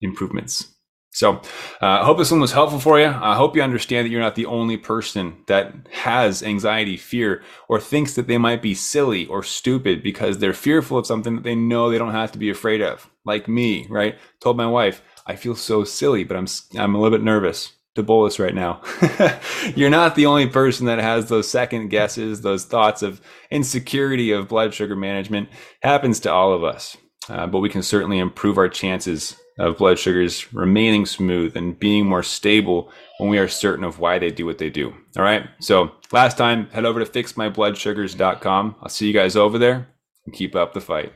improvements. 0.00 0.75
So 1.16 1.36
uh, 1.80 1.86
I 1.86 2.04
hope 2.04 2.18
this 2.18 2.30
one 2.30 2.40
was 2.40 2.52
helpful 2.52 2.78
for 2.78 3.00
you. 3.00 3.06
I 3.06 3.36
hope 3.36 3.56
you 3.56 3.62
understand 3.62 4.04
that 4.04 4.10
you're 4.10 4.20
not 4.20 4.34
the 4.34 4.44
only 4.44 4.76
person 4.76 5.38
that 5.46 5.72
has 5.90 6.42
anxiety, 6.42 6.98
fear, 6.98 7.42
or 7.68 7.80
thinks 7.80 8.12
that 8.14 8.26
they 8.26 8.36
might 8.36 8.60
be 8.60 8.74
silly 8.74 9.24
or 9.28 9.42
stupid 9.42 10.02
because 10.02 10.36
they're 10.36 10.52
fearful 10.52 10.98
of 10.98 11.06
something 11.06 11.36
that 11.36 11.42
they 11.42 11.54
know 11.54 11.88
they 11.88 11.96
don't 11.96 12.12
have 12.12 12.32
to 12.32 12.38
be 12.38 12.50
afraid 12.50 12.82
of. 12.82 13.08
Like 13.24 13.48
me, 13.48 13.86
right? 13.88 14.18
Told 14.40 14.58
my 14.58 14.66
wife, 14.66 15.00
I 15.26 15.36
feel 15.36 15.56
so 15.56 15.84
silly, 15.84 16.22
but 16.22 16.36
I'm 16.36 16.46
I'm 16.78 16.94
a 16.94 17.00
little 17.00 17.16
bit 17.16 17.24
nervous 17.24 17.72
to 17.94 18.02
bolus 18.02 18.38
right 18.38 18.54
now. 18.54 18.82
you're 19.74 19.88
not 19.88 20.16
the 20.16 20.26
only 20.26 20.48
person 20.48 20.84
that 20.84 20.98
has 20.98 21.30
those 21.30 21.48
second 21.48 21.88
guesses, 21.88 22.42
those 22.42 22.66
thoughts 22.66 23.00
of 23.00 23.22
insecurity 23.50 24.32
of 24.32 24.48
blood 24.48 24.74
sugar 24.74 24.94
management. 24.94 25.48
Happens 25.82 26.20
to 26.20 26.30
all 26.30 26.52
of 26.52 26.62
us, 26.62 26.94
uh, 27.30 27.46
but 27.46 27.60
we 27.60 27.70
can 27.70 27.82
certainly 27.82 28.18
improve 28.18 28.58
our 28.58 28.68
chances 28.68 29.34
of 29.58 29.78
blood 29.78 29.98
sugars 29.98 30.52
remaining 30.52 31.06
smooth 31.06 31.56
and 31.56 31.78
being 31.78 32.06
more 32.06 32.22
stable 32.22 32.92
when 33.18 33.30
we 33.30 33.38
are 33.38 33.48
certain 33.48 33.84
of 33.84 33.98
why 33.98 34.18
they 34.18 34.30
do 34.30 34.44
what 34.44 34.58
they 34.58 34.70
do. 34.70 34.92
All 35.16 35.22
right. 35.22 35.48
So 35.60 35.92
last 36.12 36.36
time, 36.36 36.68
head 36.70 36.84
over 36.84 37.02
to 37.02 37.10
fixmybloodsugars.com. 37.10 38.76
I'll 38.82 38.88
see 38.88 39.06
you 39.06 39.14
guys 39.14 39.36
over 39.36 39.58
there 39.58 39.88
and 40.26 40.34
keep 40.34 40.54
up 40.54 40.74
the 40.74 40.80
fight. 40.80 41.12